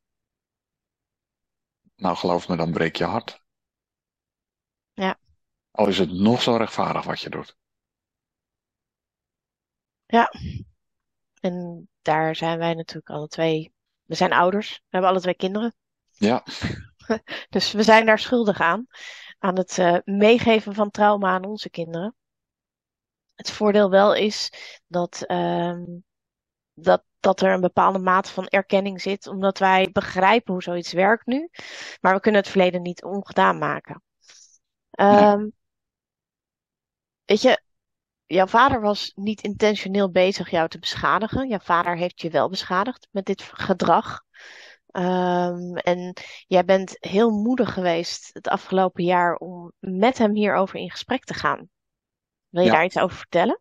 nou 1.96 2.16
geloof 2.16 2.48
me, 2.48 2.56
dan 2.56 2.72
breek 2.72 2.96
je 2.96 3.04
hart. 3.04 3.42
Ja. 4.92 5.18
Al 5.70 5.88
is 5.88 5.98
het 5.98 6.12
nog 6.12 6.42
zo 6.42 6.56
rechtvaardig 6.56 7.04
wat 7.04 7.20
je 7.20 7.30
doet. 7.30 7.56
Ja. 10.06 10.32
En 11.42 11.88
daar 12.02 12.36
zijn 12.36 12.58
wij 12.58 12.74
natuurlijk 12.74 13.10
alle 13.10 13.28
twee. 13.28 13.72
We 14.02 14.14
zijn 14.14 14.32
ouders. 14.32 14.70
We 14.70 14.86
hebben 14.88 15.10
alle 15.10 15.20
twee 15.20 15.34
kinderen. 15.34 15.74
Ja. 16.10 16.42
Dus 17.48 17.72
we 17.72 17.82
zijn 17.82 18.06
daar 18.06 18.18
schuldig 18.18 18.60
aan. 18.60 18.86
Aan 19.38 19.56
het 19.56 19.78
uh, 19.78 19.98
meegeven 20.04 20.74
van 20.74 20.90
trauma 20.90 21.28
aan 21.28 21.44
onze 21.44 21.70
kinderen. 21.70 22.16
Het 23.34 23.50
voordeel 23.50 23.90
wel 23.90 24.14
is 24.14 24.52
dat, 24.86 25.24
uh, 25.26 25.78
dat, 26.74 27.04
dat 27.20 27.40
er 27.40 27.52
een 27.52 27.60
bepaalde 27.60 27.98
mate 27.98 28.30
van 28.30 28.46
erkenning 28.46 29.00
zit, 29.00 29.26
omdat 29.26 29.58
wij 29.58 29.90
begrijpen 29.92 30.52
hoe 30.52 30.62
zoiets 30.62 30.92
werkt 30.92 31.26
nu, 31.26 31.50
maar 32.00 32.14
we 32.14 32.20
kunnen 32.20 32.40
het 32.40 32.50
verleden 32.50 32.82
niet 32.82 33.04
ongedaan 33.04 33.58
maken. 33.58 34.02
Um, 35.00 35.40
nee. 35.40 35.52
Weet 37.24 37.42
je, 37.42 37.62
jouw 38.32 38.46
vader 38.46 38.80
was 38.80 39.12
niet 39.14 39.42
intentioneel 39.42 40.10
bezig 40.10 40.50
jou 40.50 40.68
te 40.68 40.78
beschadigen. 40.78 41.48
Jouw 41.48 41.58
vader 41.58 41.96
heeft 41.96 42.20
je 42.20 42.30
wel 42.30 42.48
beschadigd 42.48 43.08
met 43.10 43.24
dit 43.24 43.42
gedrag. 43.42 44.22
Um, 44.92 45.76
en 45.76 46.16
jij 46.46 46.64
bent 46.64 46.96
heel 47.00 47.30
moedig 47.30 47.72
geweest 47.72 48.30
het 48.32 48.48
afgelopen 48.48 49.04
jaar 49.04 49.36
om 49.36 49.72
met 49.78 50.18
hem 50.18 50.34
hierover 50.34 50.78
in 50.78 50.90
gesprek 50.90 51.24
te 51.24 51.34
gaan. 51.34 51.68
Wil 52.48 52.62
je 52.62 52.68
Ja. 52.68 52.74
daar 52.74 52.84
iets 52.84 52.98
over 52.98 53.16
vertellen? 53.16 53.60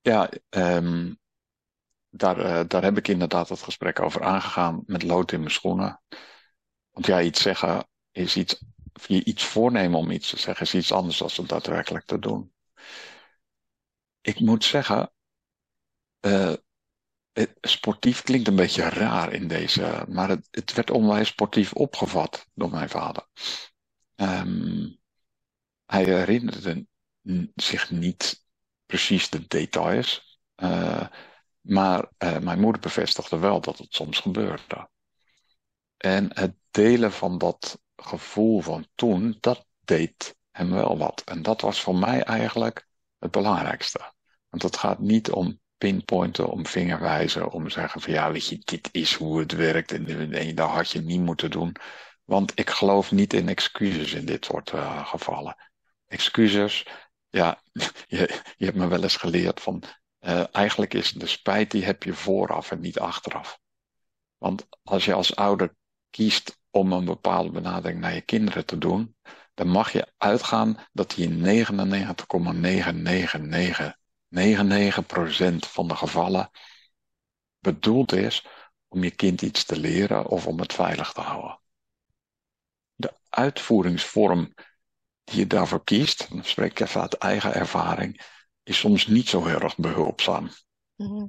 Ja, 0.00 0.30
ehm, 0.48 1.14
daar, 2.10 2.38
eh, 2.38 2.68
daar 2.68 2.82
heb 2.82 2.96
ik 2.96 3.08
inderdaad 3.08 3.48
het 3.48 3.62
gesprek 3.62 4.00
over 4.00 4.22
aangegaan 4.22 4.82
met 4.86 5.02
lood 5.02 5.32
in 5.32 5.38
mijn 5.38 5.50
schoenen. 5.50 6.00
Want 6.90 7.06
ja, 7.06 7.20
iets 7.20 7.42
zeggen 7.42 7.86
is 8.10 8.36
iets, 8.36 8.64
of 9.02 9.08
je 9.08 9.24
iets 9.24 9.44
voornemen 9.44 9.98
om 9.98 10.10
iets 10.10 10.30
te 10.30 10.38
zeggen 10.38 10.66
is 10.66 10.74
iets 10.74 10.92
anders 10.92 11.18
dan 11.18 11.30
het 11.32 11.48
daadwerkelijk 11.48 12.04
te 12.06 12.18
doen. 12.18 12.52
Ik 14.20 14.40
moet 14.40 14.64
zeggen, 14.64 15.12
eh, 16.20 16.52
sportief 17.60 18.22
klinkt 18.22 18.48
een 18.48 18.56
beetje 18.56 18.88
raar 18.88 19.32
in 19.32 19.48
deze, 19.48 20.04
maar 20.08 20.28
het, 20.28 20.48
het 20.50 20.72
werd 20.72 20.90
onwijs 20.90 21.28
sportief 21.28 21.72
opgevat 21.72 22.46
door 22.54 22.70
mijn 22.70 22.88
vader. 22.88 23.26
Ehm, 24.14 24.90
hij 25.86 26.04
herinnerde 26.04 26.86
zich 27.54 27.90
niet 27.90 28.44
precies 28.86 29.30
de 29.30 29.46
details, 29.46 30.40
eh, 30.54 31.06
maar 31.60 32.12
eh, 32.18 32.38
mijn 32.38 32.60
moeder 32.60 32.80
bevestigde 32.80 33.38
wel 33.38 33.60
dat 33.60 33.78
het 33.78 33.94
soms 33.94 34.18
gebeurde. 34.18 34.90
En 35.96 36.38
het 36.38 36.54
delen 36.70 37.12
van 37.12 37.38
dat 37.38 37.81
gevoel 38.02 38.60
van 38.60 38.86
toen, 38.94 39.36
dat 39.40 39.66
deed 39.80 40.36
hem 40.50 40.70
wel 40.70 40.98
wat. 40.98 41.22
En 41.24 41.42
dat 41.42 41.60
was 41.60 41.80
voor 41.80 41.96
mij 41.96 42.22
eigenlijk 42.22 42.86
het 43.18 43.30
belangrijkste. 43.30 44.12
Want 44.48 44.62
het 44.62 44.76
gaat 44.76 44.98
niet 44.98 45.30
om 45.30 45.60
pinpointen, 45.78 46.48
om 46.48 46.66
vingerwijzen, 46.66 47.50
om 47.50 47.70
zeggen 47.70 48.00
van 48.00 48.12
ja, 48.12 48.32
weet 48.32 48.46
je, 48.46 48.58
dit 48.64 48.88
is 48.92 49.14
hoe 49.14 49.38
het 49.38 49.52
werkt 49.52 49.92
en, 49.92 50.32
en 50.32 50.54
dat 50.54 50.70
had 50.70 50.90
je 50.90 51.00
niet 51.00 51.20
moeten 51.20 51.50
doen. 51.50 51.76
Want 52.24 52.52
ik 52.54 52.70
geloof 52.70 53.12
niet 53.12 53.32
in 53.32 53.48
excuses 53.48 54.12
in 54.12 54.24
dit 54.24 54.44
soort 54.44 54.70
eh, 54.70 55.06
gevallen. 55.06 55.56
Excuses, 56.06 56.86
ja, 57.30 57.62
je, 58.06 58.40
je 58.56 58.64
hebt 58.64 58.76
me 58.76 58.88
wel 58.88 59.02
eens 59.02 59.16
geleerd 59.16 59.60
van 59.60 59.82
eh, 60.18 60.44
eigenlijk 60.52 60.94
is 60.94 61.12
de 61.12 61.26
spijt 61.26 61.70
die 61.70 61.84
heb 61.84 62.02
je 62.02 62.14
vooraf 62.14 62.70
en 62.70 62.80
niet 62.80 62.98
achteraf. 62.98 63.58
Want 64.38 64.66
als 64.82 65.04
je 65.04 65.12
als 65.12 65.36
ouder 65.36 65.74
kiest 66.10 66.58
om 66.72 66.92
een 66.92 67.04
bepaalde 67.04 67.50
benadering 67.50 68.00
naar 68.00 68.14
je 68.14 68.20
kinderen 68.20 68.66
te 68.66 68.78
doen, 68.78 69.16
dan 69.54 69.68
mag 69.68 69.92
je 69.92 70.12
uitgaan 70.16 70.76
dat 70.92 71.10
die 71.10 71.28
in 71.28 71.40
99,99999% 71.40 71.44
van 75.58 75.88
de 75.88 75.96
gevallen 75.96 76.50
bedoeld 77.58 78.12
is 78.12 78.46
om 78.88 79.04
je 79.04 79.10
kind 79.10 79.42
iets 79.42 79.64
te 79.64 79.78
leren 79.78 80.26
of 80.26 80.46
om 80.46 80.60
het 80.60 80.72
veilig 80.72 81.12
te 81.12 81.20
houden. 81.20 81.60
De 82.94 83.12
uitvoeringsvorm 83.28 84.54
die 85.24 85.38
je 85.38 85.46
daarvoor 85.46 85.84
kiest, 85.84 86.30
dan 86.30 86.44
spreek 86.44 86.70
ik 86.70 86.80
even 86.80 87.00
uit 87.00 87.14
eigen 87.14 87.54
ervaring, 87.54 88.20
is 88.62 88.78
soms 88.78 89.06
niet 89.06 89.28
zo 89.28 89.44
heel 89.44 89.60
erg 89.60 89.76
behulpzaam. 89.76 90.48
Mhm. 90.96 91.26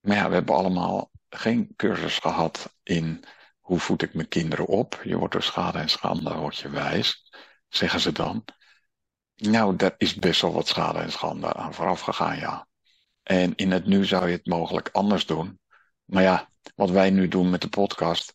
Maar 0.00 0.16
ja, 0.16 0.28
we 0.28 0.34
hebben 0.34 0.54
allemaal 0.54 1.10
geen 1.28 1.72
cursus 1.76 2.18
gehad 2.18 2.74
in 2.82 3.24
hoe 3.66 3.78
voed 3.78 4.02
ik 4.02 4.14
mijn 4.14 4.28
kinderen 4.28 4.66
op. 4.66 5.00
Je 5.04 5.16
wordt 5.16 5.32
door 5.32 5.42
schade 5.42 5.78
en 5.78 5.88
schande, 5.88 6.34
word 6.34 6.56
je 6.56 6.70
wijs, 6.70 7.30
zeggen 7.68 8.00
ze 8.00 8.12
dan. 8.12 8.44
Nou, 9.34 9.76
daar 9.76 9.94
is 9.96 10.14
best 10.14 10.40
wel 10.40 10.52
wat 10.52 10.68
schade 10.68 10.98
en 10.98 11.12
schande 11.12 11.52
aan 11.52 11.74
vooraf 11.74 12.00
gegaan, 12.00 12.38
ja. 12.38 12.66
En 13.22 13.54
in 13.56 13.70
het 13.70 13.86
nu 13.86 14.04
zou 14.04 14.26
je 14.26 14.36
het 14.36 14.46
mogelijk 14.46 14.88
anders 14.92 15.26
doen. 15.26 15.60
Maar 16.04 16.22
ja, 16.22 16.50
wat 16.74 16.90
wij 16.90 17.10
nu 17.10 17.28
doen 17.28 17.50
met 17.50 17.60
de 17.60 17.68
podcast, 17.68 18.34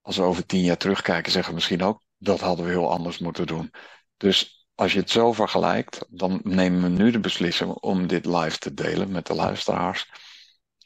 als 0.00 0.16
we 0.16 0.22
over 0.22 0.46
tien 0.46 0.62
jaar 0.62 0.76
terugkijken, 0.76 1.32
zeggen 1.32 1.50
we 1.50 1.56
misschien 1.56 1.82
ook, 1.82 2.02
dat 2.18 2.40
hadden 2.40 2.64
we 2.64 2.70
heel 2.70 2.90
anders 2.90 3.18
moeten 3.18 3.46
doen. 3.46 3.70
Dus 4.16 4.68
als 4.74 4.92
je 4.92 4.98
het 4.98 5.10
zo 5.10 5.32
vergelijkt, 5.32 6.06
dan 6.08 6.40
nemen 6.42 6.82
we 6.82 6.88
nu 6.88 7.10
de 7.10 7.20
beslissing 7.20 7.70
om 7.70 8.06
dit 8.06 8.26
live 8.26 8.58
te 8.58 8.74
delen 8.74 9.10
met 9.10 9.26
de 9.26 9.34
luisteraars. 9.34 10.10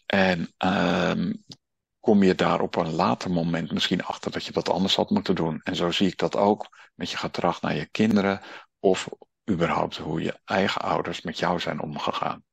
En 0.07 0.55
ehm, 0.57 1.33
kom 2.09 2.23
je 2.23 2.35
daar 2.35 2.61
op 2.61 2.77
een 2.77 2.95
later 2.95 3.31
moment 3.31 3.73
misschien 3.73 4.05
achter 4.05 4.31
dat 4.31 4.45
je 4.45 4.53
dat 4.53 4.69
anders 4.69 4.97
had 4.97 5.11
moeten 5.11 5.35
doen. 5.35 5.61
En 5.65 5.77
zo 5.77 5.91
zie 5.91 6.07
ik 6.07 6.17
dat 6.17 6.37
ook 6.37 6.69
met 6.95 7.11
je 7.11 7.17
gedrag 7.17 7.61
naar 7.61 7.75
je 7.75 7.87
kinderen 7.87 8.41
of 8.79 9.09
überhaupt 9.51 9.97
hoe 9.97 10.23
je 10.23 10.41
eigen 10.45 10.81
ouders 10.81 11.21
met 11.21 11.39
jou 11.39 11.61
zijn 11.61 11.81
omgegaan. 11.83 12.45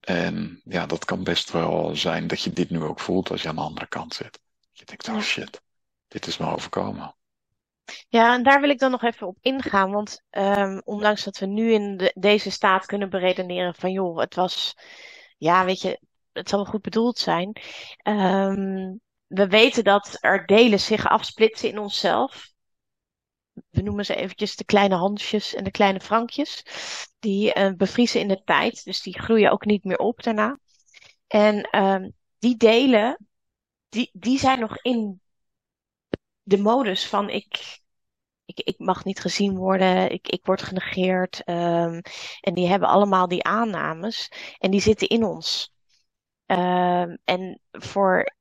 En 0.00 0.60
ja, 0.64 0.86
dat 0.86 1.04
kan 1.04 1.24
best 1.24 1.50
wel 1.50 1.96
zijn 1.96 2.26
dat 2.26 2.42
je 2.42 2.50
dit 2.50 2.70
nu 2.70 2.82
ook 2.82 3.00
voelt 3.00 3.30
als 3.30 3.42
je 3.42 3.48
aan 3.48 3.54
de 3.54 3.60
andere 3.60 3.86
kant 3.86 4.14
zit. 4.14 4.40
Je 4.72 4.84
denkt, 4.84 5.08
oh 5.08 5.20
shit, 5.20 5.62
dit 6.08 6.26
is 6.26 6.36
me 6.36 6.46
overkomen. 6.46 7.16
Ja, 8.08 8.34
en 8.34 8.42
daar 8.42 8.60
wil 8.60 8.70
ik 8.70 8.78
dan 8.78 8.90
nog 8.90 9.02
even 9.02 9.26
op 9.26 9.36
ingaan. 9.40 9.90
Want 9.90 10.22
ehm, 10.30 10.80
ondanks 10.84 11.24
dat 11.24 11.38
we 11.38 11.46
nu 11.46 11.72
in 11.72 11.96
de- 11.96 12.12
deze 12.14 12.50
staat 12.50 12.86
kunnen 12.86 13.10
beredeneren 13.10 13.74
van 13.74 13.92
joh, 13.92 14.18
het 14.18 14.34
was, 14.34 14.74
ja, 15.38 15.64
weet 15.64 15.80
je, 15.80 16.00
het 16.32 16.48
zal 16.48 16.62
wel 16.62 16.72
goed 16.72 16.82
bedoeld 16.82 17.18
zijn. 17.18 17.60
Ehm, 17.96 18.94
we 19.26 19.48
weten 19.48 19.84
dat 19.84 20.16
er 20.20 20.46
delen 20.46 20.80
zich 20.80 21.08
afsplitsen 21.08 21.68
in 21.68 21.78
onszelf. 21.78 22.50
We 23.70 23.82
noemen 23.82 24.04
ze 24.04 24.14
eventjes 24.14 24.56
de 24.56 24.64
kleine 24.64 24.94
Hansjes 24.94 25.54
en 25.54 25.64
de 25.64 25.70
kleine 25.70 26.00
Frankjes. 26.00 26.62
Die 27.18 27.52
eh, 27.52 27.72
bevriezen 27.76 28.20
in 28.20 28.28
de 28.28 28.42
tijd, 28.44 28.84
dus 28.84 29.02
die 29.02 29.20
groeien 29.20 29.50
ook 29.50 29.64
niet 29.64 29.84
meer 29.84 29.98
op 29.98 30.22
daarna. 30.22 30.58
En 31.26 31.62
ehm, 31.62 32.10
die 32.38 32.56
delen, 32.56 33.26
die, 33.88 34.10
die 34.12 34.38
zijn 34.38 34.60
nog 34.60 34.78
in 34.78 35.20
de 36.42 36.58
modus 36.58 37.06
van 37.08 37.30
ik, 37.30 37.80
ik, 38.44 38.60
ik 38.60 38.78
mag 38.78 39.04
niet 39.04 39.20
gezien 39.20 39.56
worden, 39.56 40.10
ik, 40.10 40.28
ik 40.28 40.46
word 40.46 40.62
genegeerd. 40.62 41.42
ehm, 41.44 42.00
en 42.40 42.54
die 42.54 42.68
hebben 42.68 42.88
allemaal 42.88 43.28
die 43.28 43.44
aannames 43.44 44.32
en 44.58 44.70
die 44.70 44.80
zitten 44.80 45.08
in 45.08 45.24
ons. 45.24 45.71
Ehm, 46.46 47.16
en 47.24 47.60
voor 47.70 48.34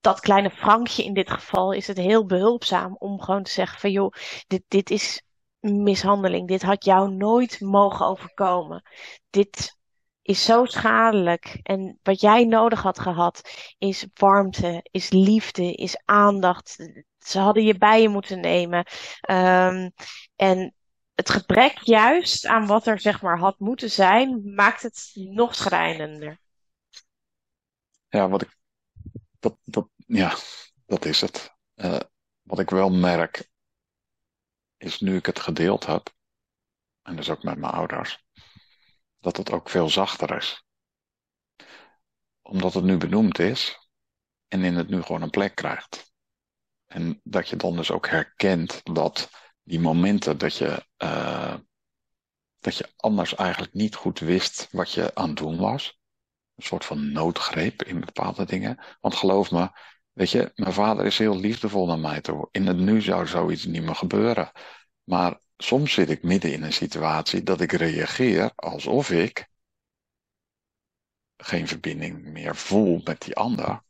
dat 0.00 0.20
kleine 0.20 0.50
Frankje 0.50 1.04
in 1.04 1.14
dit 1.14 1.30
geval 1.30 1.72
is 1.72 1.86
het 1.86 1.96
heel 1.96 2.26
behulpzaam 2.26 2.96
om 2.98 3.20
gewoon 3.20 3.42
te 3.42 3.50
zeggen 3.50 3.80
van 3.80 3.90
joh, 3.90 4.12
dit, 4.46 4.62
dit 4.68 4.90
is 4.90 5.22
mishandeling. 5.60 6.48
Dit 6.48 6.62
had 6.62 6.84
jou 6.84 7.10
nooit 7.14 7.60
mogen 7.60 8.06
overkomen. 8.06 8.82
Dit 9.30 9.76
is 10.22 10.44
zo 10.44 10.64
schadelijk. 10.64 11.60
En 11.62 11.98
wat 12.02 12.20
jij 12.20 12.44
nodig 12.44 12.82
had 12.82 12.98
gehad 12.98 13.40
is 13.78 14.06
warmte, 14.14 14.88
is 14.90 15.10
liefde, 15.10 15.72
is 15.72 16.02
aandacht. 16.04 16.90
Ze 17.18 17.38
hadden 17.38 17.64
je 17.64 17.78
bij 17.78 18.02
je 18.02 18.08
moeten 18.08 18.40
nemen. 18.40 18.86
Ehm, 19.20 19.90
en 20.36 20.74
het 21.14 21.30
gebrek 21.30 21.78
juist 21.78 22.46
aan 22.46 22.66
wat 22.66 22.86
er 22.86 23.00
zeg 23.00 23.22
maar 23.22 23.38
had 23.38 23.58
moeten 23.58 23.90
zijn, 23.90 24.54
maakt 24.54 24.82
het 24.82 25.10
nog 25.14 25.54
schrijnender. 25.54 26.41
Ja, 28.12 28.28
wat 28.28 28.42
ik, 28.42 28.58
dat, 29.38 29.58
dat, 29.64 29.88
ja, 29.96 30.36
dat 30.86 31.04
is 31.04 31.20
het. 31.20 31.56
Eh, 31.74 32.00
wat 32.42 32.58
ik 32.58 32.70
wel 32.70 32.90
merk, 32.90 33.50
is 34.76 35.00
nu 35.00 35.16
ik 35.16 35.26
het 35.26 35.38
gedeeld 35.40 35.86
heb, 35.86 36.14
en 37.02 37.16
dus 37.16 37.30
ook 37.30 37.42
met 37.42 37.58
mijn 37.58 37.72
ouders, 37.72 38.24
dat 39.18 39.36
het 39.36 39.50
ook 39.50 39.68
veel 39.68 39.88
zachter 39.88 40.36
is. 40.36 40.64
Omdat 42.42 42.74
het 42.74 42.84
nu 42.84 42.96
benoemd 42.96 43.38
is, 43.38 43.88
en 44.48 44.64
in 44.64 44.76
het 44.76 44.88
nu 44.88 45.02
gewoon 45.02 45.22
een 45.22 45.30
plek 45.30 45.54
krijgt. 45.54 46.12
En 46.86 47.20
dat 47.24 47.48
je 47.48 47.56
dan 47.56 47.76
dus 47.76 47.90
ook 47.90 48.08
herkent 48.08 48.80
dat 48.82 49.30
die 49.62 49.80
momenten 49.80 50.38
dat 50.38 50.56
je, 50.56 50.86
uh, 50.98 51.56
dat 52.58 52.76
je 52.76 52.92
anders 52.96 53.34
eigenlijk 53.34 53.72
niet 53.72 53.94
goed 53.94 54.18
wist 54.18 54.68
wat 54.70 54.92
je 54.92 55.14
aan 55.14 55.28
het 55.28 55.38
doen 55.38 55.58
was. 55.58 56.00
Een 56.56 56.62
soort 56.62 56.84
van 56.84 57.12
noodgreep 57.12 57.82
in 57.82 58.00
bepaalde 58.00 58.44
dingen. 58.44 58.78
Want 59.00 59.14
geloof 59.14 59.50
me, 59.50 59.70
weet 60.12 60.30
je, 60.30 60.52
mijn 60.54 60.72
vader 60.72 61.06
is 61.06 61.18
heel 61.18 61.36
liefdevol 61.36 61.86
naar 61.86 61.98
mij 61.98 62.20
toe. 62.20 62.48
In 62.50 62.66
het 62.66 62.76
nu 62.76 63.00
zou 63.00 63.26
zoiets 63.26 63.64
niet 63.64 63.82
meer 63.82 63.94
gebeuren. 63.94 64.50
Maar 65.02 65.40
soms 65.56 65.92
zit 65.92 66.10
ik 66.10 66.22
midden 66.22 66.52
in 66.52 66.62
een 66.62 66.72
situatie 66.72 67.42
dat 67.42 67.60
ik 67.60 67.72
reageer 67.72 68.52
alsof 68.54 69.10
ik 69.10 69.50
geen 71.36 71.68
verbinding 71.68 72.24
meer 72.24 72.56
voel 72.56 73.00
met 73.04 73.20
die 73.20 73.36
ander. 73.36 73.82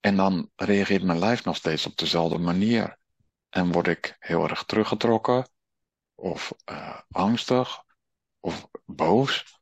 En 0.00 0.16
dan 0.16 0.50
reageert 0.56 1.02
mijn 1.02 1.18
lijf 1.18 1.44
nog 1.44 1.56
steeds 1.56 1.86
op 1.86 1.96
dezelfde 1.96 2.38
manier. 2.38 2.98
En 3.48 3.72
word 3.72 3.86
ik 3.86 4.16
heel 4.18 4.48
erg 4.48 4.64
teruggetrokken, 4.64 5.48
of 6.14 6.54
uh, 6.70 7.00
angstig, 7.10 7.82
of 8.40 8.68
boos. 8.84 9.59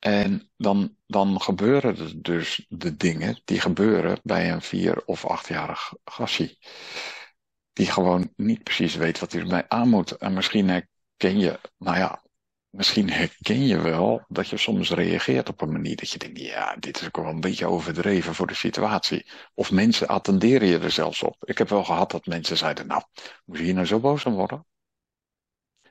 En 0.00 0.50
dan, 0.56 0.96
dan 1.06 1.40
gebeuren 1.40 1.98
er 1.98 2.22
dus 2.22 2.66
de 2.68 2.96
dingen 2.96 3.40
die 3.44 3.60
gebeuren 3.60 4.20
bij 4.22 4.52
een 4.52 4.62
vier- 4.62 5.04
of 5.04 5.26
achtjarig 5.26 5.92
gastje. 6.04 6.56
Die 7.72 7.86
gewoon 7.86 8.32
niet 8.36 8.62
precies 8.62 8.94
weet 8.94 9.18
wat 9.18 9.32
hij 9.32 9.40
ermee 9.40 9.64
aan 9.68 9.88
moet. 9.88 10.10
En 10.10 10.32
misschien 10.32 10.68
herken 10.68 11.38
je, 11.38 11.60
nou 11.78 11.96
ja, 11.96 12.22
misschien 12.70 13.10
herken 13.10 13.66
je 13.66 13.80
wel 13.80 14.24
dat 14.28 14.48
je 14.48 14.56
soms 14.56 14.90
reageert 14.90 15.48
op 15.48 15.60
een 15.60 15.72
manier 15.72 15.96
dat 15.96 16.10
je 16.10 16.18
denkt, 16.18 16.38
ja, 16.40 16.76
dit 16.76 17.00
is 17.00 17.06
ook 17.06 17.16
wel 17.16 17.26
een 17.26 17.40
beetje 17.40 17.66
overdreven 17.66 18.34
voor 18.34 18.46
de 18.46 18.54
situatie. 18.54 19.30
Of 19.54 19.70
mensen 19.70 20.08
attenderen 20.08 20.68
je 20.68 20.78
er 20.78 20.90
zelfs 20.90 21.22
op. 21.22 21.36
Ik 21.44 21.58
heb 21.58 21.68
wel 21.68 21.84
gehad 21.84 22.10
dat 22.10 22.26
mensen 22.26 22.56
zeiden, 22.56 22.86
nou, 22.86 23.02
moet 23.44 23.58
je 23.58 23.64
hier 23.64 23.74
nou 23.74 23.86
zo 23.86 24.00
boos 24.00 24.24
om 24.24 24.34
worden? 24.34 24.66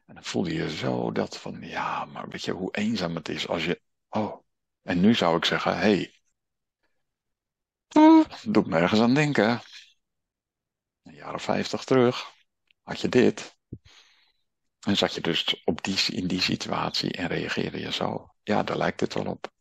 En 0.05 0.15
dan 0.15 0.23
voelde 0.23 0.53
je 0.53 0.69
zo 0.69 1.11
dat 1.11 1.37
van, 1.37 1.61
ja, 1.61 2.05
maar 2.05 2.29
weet 2.29 2.43
je 2.43 2.51
hoe 2.51 2.75
eenzaam 2.75 3.15
het 3.15 3.29
is 3.29 3.47
als 3.47 3.65
je, 3.65 3.81
oh. 4.09 4.43
En 4.81 4.99
nu 4.99 5.15
zou 5.15 5.37
ik 5.37 5.45
zeggen, 5.45 5.77
hé, 5.77 5.79
hey, 5.79 6.13
doe 8.43 8.63
ik 8.63 8.67
nergens 8.67 9.01
aan 9.01 9.13
denken. 9.13 9.61
Een 11.03 11.13
jaar 11.13 11.33
of 11.33 11.41
vijftig 11.41 11.83
terug 11.83 12.33
had 12.83 12.99
je 12.99 13.09
dit. 13.09 13.57
En 14.79 14.97
zat 14.97 15.13
je 15.13 15.21
dus 15.21 15.61
op 15.63 15.83
die, 15.83 16.15
in 16.15 16.27
die 16.27 16.41
situatie 16.41 17.11
en 17.11 17.27
reageerde 17.27 17.79
je 17.79 17.91
zo. 17.91 18.33
Ja, 18.43 18.63
daar 18.63 18.77
lijkt 18.77 18.99
het 18.99 19.13
wel 19.13 19.25
op. 19.25 19.51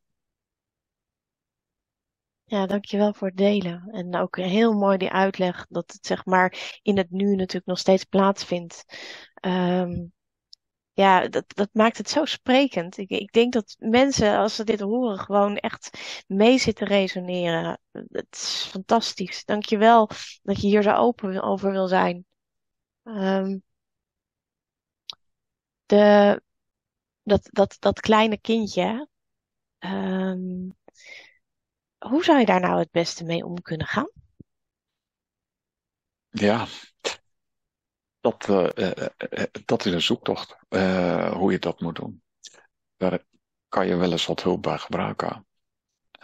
Ja, 2.44 2.66
dankjewel 2.66 3.14
voor 3.14 3.28
het 3.28 3.37
delen. 3.37 3.88
En 3.90 4.16
ook 4.16 4.37
heel 4.37 4.72
mooi 4.72 4.98
die 4.98 5.11
uitleg 5.11 5.66
dat 5.68 5.92
het 5.92 6.06
zeg 6.06 6.24
maar 6.24 6.78
in 6.82 6.96
het 6.96 7.11
nu 7.11 7.34
natuurlijk 7.34 7.66
nog 7.66 7.78
steeds 7.78 8.04
plaatsvindt. 8.04 8.84
Um, 9.40 10.12
ja, 10.98 11.28
dat, 11.28 11.44
dat 11.46 11.68
maakt 11.72 11.96
het 11.96 12.11
zo 12.11 12.24
sprekend. 12.24 12.96
Ik, 12.96 13.11
ik 13.11 13.32
denk 13.32 13.52
dat 13.52 13.76
mensen, 13.78 14.38
als 14.38 14.54
ze 14.54 14.64
dit 14.64 14.80
horen, 14.80 15.18
gewoon 15.18 15.56
echt 15.56 15.98
mee 16.26 16.58
zitten 16.58 16.87
resoneren. 16.87 17.80
Het 17.92 18.26
is 18.30 18.68
fantastisch. 18.70 19.44
Dankjewel 19.44 20.11
dat 20.42 20.61
je 20.61 20.66
hier 20.66 20.82
zo 20.82 20.92
open 20.92 21.42
over 21.42 21.70
wil 21.70 21.88
zijn. 21.88 22.26
Um, 23.02 23.62
de, 25.87 26.42
dat, 27.22 27.48
dat, 27.50 27.76
dat 27.78 28.00
kleine 28.00 28.40
kindje, 28.40 29.08
um, 29.78 30.76
hoe 31.98 32.24
zou 32.24 32.38
je 32.38 32.46
daar 32.46 32.61
nou 32.61 32.78
het 32.78 32.90
beste 32.90 33.24
mee 33.24 33.44
om 33.44 33.62
kunnen 33.62 33.87
gaan? 33.87 34.11
Ja, 36.30 36.66
dat, 38.28 38.48
uh, 38.48 38.90
uh, 39.30 39.42
dat 39.64 39.84
is 39.84 39.92
een 39.92 40.02
zoektocht, 40.02 40.56
hoe 41.32 41.52
je 41.52 41.58
dat 41.58 41.80
moet 41.80 41.96
doen. 41.96 42.22
Daar 42.96 43.24
kan 43.68 43.86
je 43.86 43.96
wel 43.96 44.12
eens 44.12 44.26
wat 44.26 44.42
hulp 44.42 44.62
bij 44.62 44.78
gebruiken. 44.78 45.46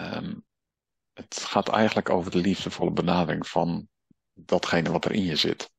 Um, 0.00 0.44
het 1.12 1.40
gaat 1.40 1.68
eigenlijk 1.68 2.10
over 2.10 2.30
de 2.30 2.38
liefdevolle 2.38 2.90
benadering 2.90 3.48
van 3.48 3.88
datgene 4.32 4.90
wat 4.90 5.04
er 5.04 5.12
in 5.12 5.24
je 5.24 5.36
zit. 5.36 5.70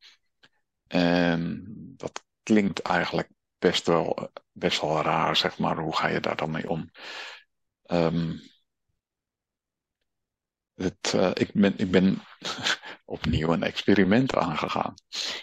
En 0.87 1.63
dat 1.97 2.23
klinkt 2.43 2.81
eigenlijk 2.81 3.29
best 3.57 3.85
wel, 3.85 4.31
best 4.51 4.81
wel 4.81 5.01
raar, 5.01 5.35
zeg 5.35 5.57
maar. 5.57 5.77
Hoe 5.77 5.95
ga 5.95 6.07
je 6.07 6.19
daar 6.19 6.35
dan 6.35 6.51
mee 6.51 6.69
om? 6.69 6.91
Um, 7.85 8.41
het, 10.75 11.13
uh, 11.15 11.29
ik, 11.33 11.49
ben, 11.53 11.73
ik 11.77 11.91
ben 11.91 12.21
opnieuw 13.05 13.53
een 13.53 13.63
experiment 13.63 14.35
aangegaan. 14.35 14.93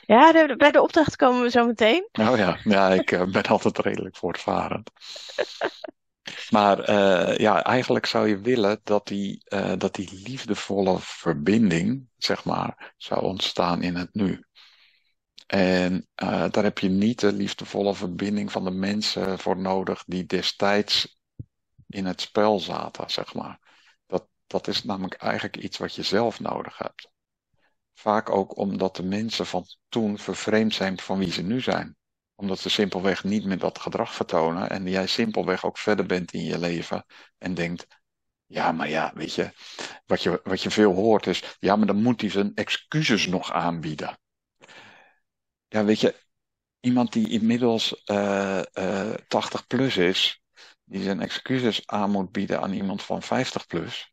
Ja, 0.07 0.33
de, 0.33 0.55
bij 0.57 0.71
de 0.71 0.83
opdracht 0.83 1.17
komen 1.17 1.43
we 1.43 1.51
zo 1.51 1.67
meteen. 1.67 2.09
Oh 2.13 2.37
ja, 2.37 2.59
ja 2.65 2.89
ik 2.89 3.11
uh, 3.11 3.25
ben 3.25 3.43
altijd 3.43 3.79
redelijk 3.79 4.17
voortvarend. 4.17 4.91
maar 6.51 6.91
uh, 6.91 7.37
ja, 7.37 7.63
eigenlijk 7.65 8.07
zou 8.07 8.29
je 8.29 8.41
willen 8.41 8.81
dat 8.85 9.07
die, 9.07 9.45
dat 9.79 9.95
die 9.95 10.23
liefdevolle 10.25 10.97
verbinding, 10.99 12.09
zeg 12.17 12.45
maar, 12.45 12.95
zou 12.97 13.23
ontstaan 13.23 13.83
in 13.83 13.95
het 13.95 14.15
nu. 14.15 14.45
En 15.47 16.09
daar 16.51 16.63
heb 16.63 16.79
je 16.79 16.89
niet 16.89 17.21
de 17.21 17.33
liefdevolle 17.33 17.95
verbinding 17.95 18.53
van 18.53 18.65
de 18.65 18.71
mensen 18.71 19.39
voor 19.39 19.59
nodig 19.59 20.05
die 20.07 20.27
destijds 20.27 21.21
in 21.89 22.07
het 22.07 22.21
spel 22.21 22.61
zaten, 22.61 23.11
zeg 23.11 23.35
maar. 23.35 23.72
Dat, 24.53 24.69
is 24.69 24.85
namelijk 24.85 25.15
eigenlijk 25.15 25.57
iets 25.57 25.79
wat 25.79 25.95
je 25.95 26.03
zelf 26.03 26.41
nodig 26.41 26.79
hebt. 26.79 27.11
Vaak 27.95 28.31
ook 28.31 28.57
omdat 28.57 28.97
de 28.97 29.03
mensen 29.03 29.47
van 29.47 29.67
toen 29.89 30.19
vervreemd 30.19 30.75
zijn 30.75 31.01
van 31.01 31.19
wie 31.19 31.33
ze 31.33 31.43
nu 31.43 31.61
zijn. 31.61 31.97
Omdat 32.35 32.59
ze 32.59 32.71
simpelweg 32.71 33.25
niet 33.25 33.45
meer 33.45 33.59
dat 33.59 33.79
gedrag 33.79 34.15
vertonen 34.15 34.71
en 34.71 34.89
jij 34.89 35.07
simpelweg 35.07 35.65
ook 35.65 35.79
verder 35.79 36.07
bent 36.07 36.33
in 36.33 36.45
je 36.45 36.59
leven 36.59 37.05
en 37.39 37.55
denkt, 37.55 37.87
ja, 38.47 38.73
maar 38.73 38.89
ja, 38.89 39.13
weet 39.15 39.35
je, 39.35 39.53
wat 40.07 40.23
je, 40.23 40.41
wat 40.45 40.63
je 40.63 40.71
veel 40.71 40.95
hoort 40.95 41.27
is, 41.27 41.57
ja, 41.59 41.77
maar 41.77 41.87
dan 41.87 42.03
moet 42.03 42.21
hij 42.21 42.31
zijn 42.31 42.55
excuses 42.55 43.27
nog 43.27 43.53
aanbieden 43.53 44.21
ja, 45.73 45.85
weet 45.85 46.01
je, 46.01 46.15
iemand 46.81 47.13
die 47.13 47.29
inmiddels 47.29 48.03
uh, 48.07 48.63
uh, 48.75 49.15
80 49.29 49.67
plus 49.67 49.97
is, 49.97 50.43
die 50.85 51.03
zijn 51.03 51.21
excuses 51.21 51.87
aan 51.87 52.11
moet 52.11 52.33
bieden 52.33 52.61
aan 52.61 52.73
iemand 52.73 53.03
van 53.03 53.23
50 53.23 53.67
plus, 53.67 54.12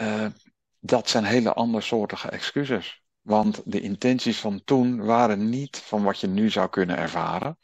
uh, 0.00 0.26
dat 0.80 1.08
zijn 1.08 1.24
hele 1.24 1.52
andersoortige 1.52 2.28
excuses. 2.28 3.02
Want 3.20 3.62
de 3.64 3.80
intenties 3.80 4.40
van 4.40 4.64
toen 4.64 5.04
waren 5.04 5.48
niet 5.48 5.76
van 5.76 6.02
wat 6.02 6.20
je 6.20 6.26
nu 6.26 6.50
zou 6.50 6.68
kunnen 6.68 6.96
ervaren. 6.96 7.58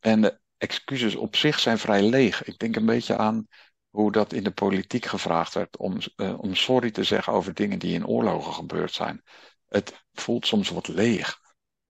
En 0.00 0.20
de 0.20 0.38
excuses 0.56 1.14
op 1.14 1.36
zich 1.36 1.58
zijn 1.58 1.78
vrij 1.78 2.02
leeg. 2.02 2.44
Ik 2.44 2.58
denk 2.58 2.76
een 2.76 2.86
beetje 2.86 3.16
aan 3.16 3.46
hoe 3.90 4.12
dat 4.12 4.32
in 4.32 4.44
de 4.44 4.50
politiek 4.50 5.04
gevraagd 5.04 5.54
werd 5.54 5.76
om, 5.76 5.98
uh, 6.16 6.38
om 6.40 6.54
sorry 6.54 6.90
te 6.90 7.04
zeggen 7.04 7.32
over 7.32 7.54
dingen 7.54 7.78
die 7.78 7.94
in 7.94 8.06
oorlogen 8.06 8.52
gebeurd 8.52 8.92
zijn. 8.92 9.22
Het 9.66 10.04
voelt 10.12 10.46
soms 10.46 10.68
wat 10.68 10.88
leeg. 10.88 11.40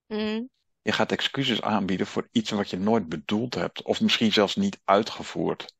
Mm. 0.07 0.49
Je 0.83 0.93
gaat 0.93 1.13
excuses 1.13 1.63
aanbieden 1.63 2.07
voor 2.07 2.29
iets 2.33 2.51
wat 2.51 2.71
je 2.71 2.79
nooit 2.79 3.09
bedoeld 3.09 3.55
hebt, 3.55 3.83
of 3.83 4.01
misschien 4.01 4.33
zelfs 4.33 4.57
niet 4.57 4.81
uitgevoerd. 4.85 5.75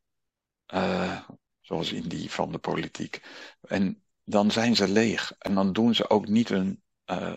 Uh, 0.75 1.21
zoals 1.65 1.93
in 1.93 2.09
die 2.09 2.31
van 2.31 2.53
de 2.53 2.59
politiek. 2.59 3.23
En 3.61 4.03
dan 4.25 4.51
zijn 4.51 4.77
ze 4.77 4.89
leeg. 4.89 5.33
En 5.39 5.55
dan 5.55 5.73
doen 5.73 5.95
ze 5.95 6.11
ook 6.11 6.29
niet 6.29 6.51
uh, 6.51 6.69
uh, 7.07 7.33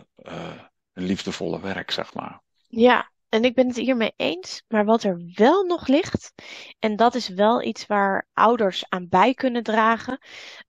een 0.93 1.03
liefdevolle 1.03 1.59
werk, 1.59 1.91
zeg 1.91 2.13
maar. 2.13 2.41
Ja, 2.67 3.11
en 3.29 3.43
ik 3.43 3.55
ben 3.55 3.67
het 3.67 3.75
hiermee 3.75 4.13
eens, 4.15 4.63
maar 4.67 4.85
wat 4.85 5.03
er 5.03 5.31
wel 5.33 5.63
nog 5.63 5.87
ligt, 5.87 6.33
en 6.79 6.95
dat 6.95 7.15
is 7.15 7.27
wel 7.27 7.63
iets 7.63 7.85
waar 7.85 8.27
ouders 8.33 8.85
aan 8.89 9.07
bij 9.09 9.33
kunnen 9.33 9.63
dragen, 9.63 10.19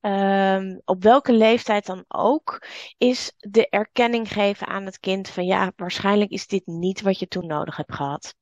um, 0.01 0.81
op 0.85 1.03
welke 1.03 1.33
leeftijd 1.33 1.87
dan 1.87 2.05
ook, 2.09 2.67
is 2.97 3.33
de 3.37 3.69
erkenning 3.69 4.33
geven 4.33 4.67
aan 4.67 4.85
het 4.85 4.99
kind 4.99 5.29
van 5.29 5.45
ja, 5.45 5.73
waarschijnlijk 5.77 6.31
is 6.31 6.47
dit 6.47 6.67
niet 6.67 7.01
wat 7.01 7.19
je 7.19 7.29
toen 7.29 7.47
nodig 7.47 7.77
hebt 7.77 7.95
gehad. 7.95 8.35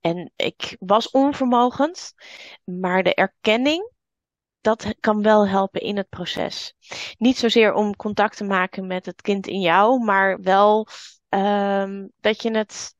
En 0.00 0.32
ik 0.36 0.76
was 0.78 1.10
onvermogend, 1.10 2.14
maar 2.64 3.02
de 3.02 3.14
erkenning, 3.14 3.92
dat 4.64 4.94
kan 5.00 5.22
wel 5.22 5.48
helpen 5.48 5.80
in 5.80 5.96
het 5.96 6.08
proces. 6.08 6.74
Niet 7.18 7.36
zozeer 7.36 7.74
om 7.74 7.96
contact 7.96 8.36
te 8.36 8.44
maken 8.44 8.86
met 8.86 9.06
het 9.06 9.22
kind 9.22 9.46
in 9.46 9.60
jou, 9.60 10.04
maar 10.04 10.40
wel 10.40 10.88
um, 11.28 12.12
dat 12.20 12.42
je 12.42 12.50
het 12.50 12.94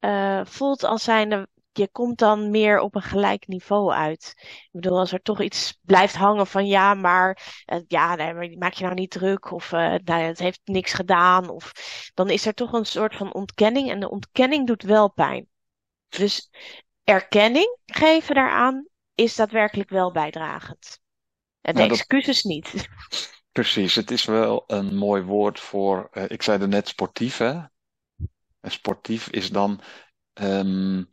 uh, 0.00 0.40
voelt 0.44 0.84
als 0.84 1.04
zijnde, 1.04 1.48
je 1.72 1.88
komt 1.88 2.18
dan 2.18 2.50
meer 2.50 2.80
op 2.80 2.94
een 2.94 3.02
gelijk 3.02 3.46
niveau 3.46 3.92
uit. 3.92 4.34
Ik 4.38 4.68
bedoel, 4.70 4.98
als 4.98 5.12
er 5.12 5.22
toch 5.22 5.40
iets 5.40 5.78
blijft 5.82 6.14
hangen 6.14 6.46
van 6.46 6.66
ja, 6.66 6.94
maar 6.94 7.62
uh, 7.72 7.80
ja, 7.86 8.14
nee, 8.14 8.58
maak 8.58 8.72
je 8.72 8.84
nou 8.84 8.94
niet 8.94 9.10
druk 9.10 9.50
of 9.50 9.72
uh, 9.72 9.94
het 10.04 10.38
heeft 10.38 10.60
niks 10.64 10.92
gedaan. 10.92 11.48
Of 11.48 11.72
dan 12.14 12.30
is 12.30 12.46
er 12.46 12.54
toch 12.54 12.72
een 12.72 12.86
soort 12.86 13.16
van 13.16 13.34
ontkenning 13.34 13.90
en 13.90 14.00
de 14.00 14.10
ontkenning 14.10 14.66
doet 14.66 14.82
wel 14.82 15.12
pijn. 15.12 15.48
Dus 16.08 16.50
erkenning 17.04 17.78
geven 17.86 18.34
daaraan 18.34 18.86
is 19.14 19.36
daadwerkelijk 19.36 19.90
wel 19.90 20.12
bijdragend. 20.12 21.00
En 21.66 21.74
de 21.74 21.82
excuses 21.82 22.42
niet. 22.42 22.88
precies. 23.52 23.94
Het 23.94 24.10
is 24.10 24.24
wel 24.24 24.64
een 24.66 24.96
mooi 24.96 25.22
woord 25.22 25.60
voor, 25.60 26.08
eh, 26.12 26.24
ik 26.28 26.42
zei 26.42 26.60
er 26.62 26.68
net 26.68 26.88
sportief, 26.88 27.36
hè? 27.36 27.52
En 28.60 28.70
sportief 28.70 29.28
is 29.28 29.50
dan 29.50 29.80
ehm, 30.32 31.04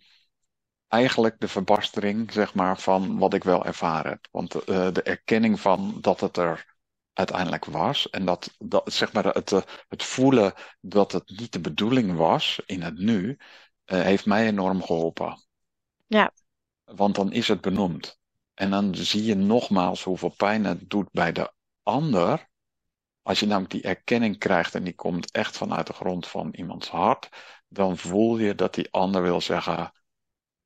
eigenlijk 0.87 1.39
de 1.39 1.47
verbastering, 1.47 2.31
zeg 2.31 2.53
maar, 2.53 2.79
van 2.79 3.17
wat 3.17 3.33
ik 3.33 3.43
wel 3.43 3.65
ervaren 3.65 4.11
heb. 4.11 4.27
Want 4.31 4.55
eh, 4.55 4.91
de 4.91 5.03
erkenning 5.03 5.59
van 5.59 5.97
dat 6.01 6.19
het 6.19 6.37
er 6.37 6.75
uiteindelijk 7.13 7.65
was 7.65 8.09
en 8.09 8.25
dat, 8.25 8.55
dat 8.59 8.93
zeg 8.93 9.13
maar, 9.13 9.25
het, 9.25 9.51
eh, 9.51 9.61
het 9.87 10.03
voelen 10.03 10.53
dat 10.81 11.11
het 11.11 11.29
niet 11.39 11.53
de 11.53 11.61
bedoeling 11.61 12.15
was 12.15 12.61
in 12.65 12.81
het 12.81 12.97
nu, 12.97 13.37
heeft 13.85 14.25
mij 14.25 14.47
enorm 14.47 14.83
geholpen. 14.83 15.43
Ja. 16.07 16.31
Want 16.83 17.15
dan 17.15 17.31
is 17.31 17.47
het 17.47 17.61
benoemd. 17.61 18.21
En 18.53 18.69
dan 18.69 18.95
zie 18.95 19.23
je 19.23 19.35
nogmaals 19.35 20.03
hoeveel 20.03 20.33
pijn 20.37 20.63
het 20.63 20.89
doet 20.89 21.11
bij 21.11 21.31
de 21.31 21.53
ander. 21.83 22.49
Als 23.21 23.39
je 23.39 23.45
namelijk 23.45 23.71
die 23.71 23.81
erkenning 23.81 24.37
krijgt 24.37 24.75
en 24.75 24.83
die 24.83 24.95
komt 24.95 25.31
echt 25.31 25.57
vanuit 25.57 25.87
de 25.87 25.93
grond 25.93 26.27
van 26.27 26.53
iemands 26.53 26.89
hart, 26.89 27.29
dan 27.67 27.97
voel 27.97 28.37
je 28.37 28.55
dat 28.55 28.73
die 28.73 28.91
ander 28.91 29.21
wil 29.21 29.41
zeggen: 29.41 29.91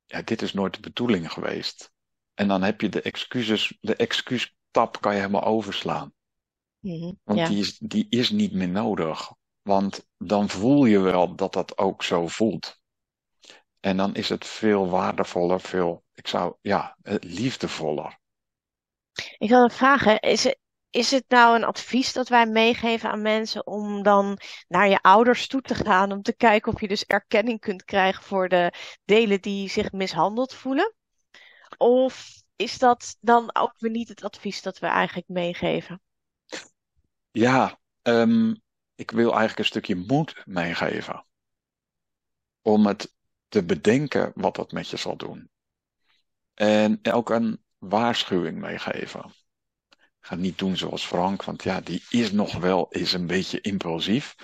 Ja, 0.06 0.22
dit 0.22 0.42
is 0.42 0.52
nooit 0.52 0.74
de 0.74 0.80
bedoeling 0.80 1.32
geweest. 1.32 1.92
En 2.34 2.48
dan 2.48 2.62
heb 2.62 2.80
je 2.80 2.88
de 2.88 3.02
excuses, 3.02 3.76
de 3.80 3.96
excuustap 3.96 5.00
kan 5.00 5.12
je 5.14 5.20
helemaal 5.20 5.44
overslaan. 5.44 6.12
Mhm, 6.78 7.12
Want 7.24 7.38
ja. 7.38 7.48
die 7.48 7.58
is, 7.58 7.78
die 7.78 8.06
is 8.08 8.30
niet 8.30 8.52
meer 8.52 8.68
nodig. 8.68 9.32
Want 9.62 10.06
dan 10.16 10.48
voel 10.48 10.84
je 10.84 10.98
wel 10.98 11.34
dat 11.34 11.52
dat 11.52 11.78
ook 11.78 12.02
zo 12.02 12.26
voelt. 12.26 12.77
En 13.80 13.96
dan 13.96 14.14
is 14.14 14.28
het 14.28 14.46
veel 14.46 14.88
waardevoller, 14.88 15.60
veel, 15.60 16.04
ik 16.14 16.26
zou, 16.26 16.54
ja, 16.60 16.96
eh, 17.02 17.14
liefdevoller. 17.20 18.18
Ik 19.38 19.48
wil 19.48 19.70
vragen, 19.70 20.20
is 20.20 20.44
het, 20.44 20.58
is 20.90 21.10
het 21.10 21.24
nou 21.28 21.56
een 21.56 21.64
advies 21.64 22.12
dat 22.12 22.28
wij 22.28 22.46
meegeven 22.46 23.10
aan 23.10 23.22
mensen 23.22 23.66
om 23.66 24.02
dan 24.02 24.38
naar 24.68 24.88
je 24.88 25.02
ouders 25.02 25.46
toe 25.46 25.60
te 25.60 25.74
gaan, 25.74 26.12
om 26.12 26.22
te 26.22 26.36
kijken 26.36 26.72
of 26.72 26.80
je 26.80 26.88
dus 26.88 27.04
erkenning 27.04 27.60
kunt 27.60 27.84
krijgen 27.84 28.22
voor 28.22 28.48
de 28.48 28.72
delen 29.04 29.40
die 29.40 29.68
zich 29.68 29.92
mishandeld 29.92 30.54
voelen? 30.54 30.94
Of 31.76 32.42
is 32.56 32.78
dat 32.78 33.16
dan 33.20 33.54
ook 33.54 33.74
weer 33.78 33.90
niet 33.90 34.08
het 34.08 34.24
advies 34.24 34.62
dat 34.62 34.78
we 34.78 34.86
eigenlijk 34.86 35.28
meegeven? 35.28 36.00
Ja, 37.30 37.78
ehm, 38.02 38.54
ik 38.94 39.10
wil 39.10 39.28
eigenlijk 39.28 39.58
een 39.58 39.64
stukje 39.64 39.96
moed 39.96 40.42
meegeven. 40.46 41.26
Om 42.62 42.86
het 42.86 43.16
te 43.48 43.64
bedenken 43.64 44.32
wat 44.34 44.54
dat 44.54 44.72
met 44.72 44.88
je 44.88 44.96
zal 44.96 45.16
doen. 45.16 45.50
En 46.54 46.98
ook 47.12 47.30
een 47.30 47.62
waarschuwing 47.78 48.58
meegeven. 48.58 49.32
Ga 50.20 50.34
niet 50.34 50.58
doen 50.58 50.76
zoals 50.76 51.06
Frank, 51.06 51.44
want 51.44 51.62
ja, 51.62 51.80
die 51.80 52.04
is 52.08 52.32
nog 52.32 52.56
wel 52.56 52.86
eens 52.90 53.12
een 53.12 53.26
beetje 53.26 53.60
impulsief. 53.60 54.34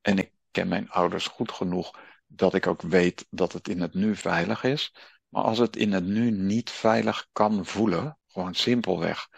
En 0.00 0.18
ik 0.18 0.32
ken 0.50 0.68
mijn 0.68 0.90
ouders 0.90 1.26
goed 1.26 1.52
genoeg 1.52 2.00
dat 2.26 2.54
ik 2.54 2.66
ook 2.66 2.82
weet 2.82 3.26
dat 3.30 3.52
het 3.52 3.68
in 3.68 3.80
het 3.80 3.94
nu 3.94 4.16
veilig 4.16 4.64
is. 4.64 4.94
Maar 5.28 5.42
als 5.42 5.58
het 5.58 5.76
in 5.76 5.92
het 5.92 6.04
nu 6.04 6.30
niet 6.30 6.70
veilig 6.70 7.28
kan 7.32 7.66
voelen, 7.66 8.18
gewoon 8.26 8.54
simpelweg 8.54 9.28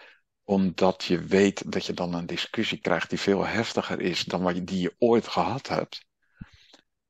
omdat 0.50 1.04
je 1.04 1.24
weet 1.24 1.72
dat 1.72 1.86
je 1.86 1.92
dan 1.92 2.14
een 2.14 2.26
discussie 2.26 2.78
krijgt 2.78 3.10
die 3.10 3.20
veel 3.20 3.46
heftiger 3.46 4.00
is 4.00 4.24
dan 4.24 4.42
wat 4.42 4.54
je, 4.54 4.64
die 4.64 4.80
je 4.80 4.94
ooit 4.98 5.28
gehad 5.28 5.68
hebt, 5.68 6.06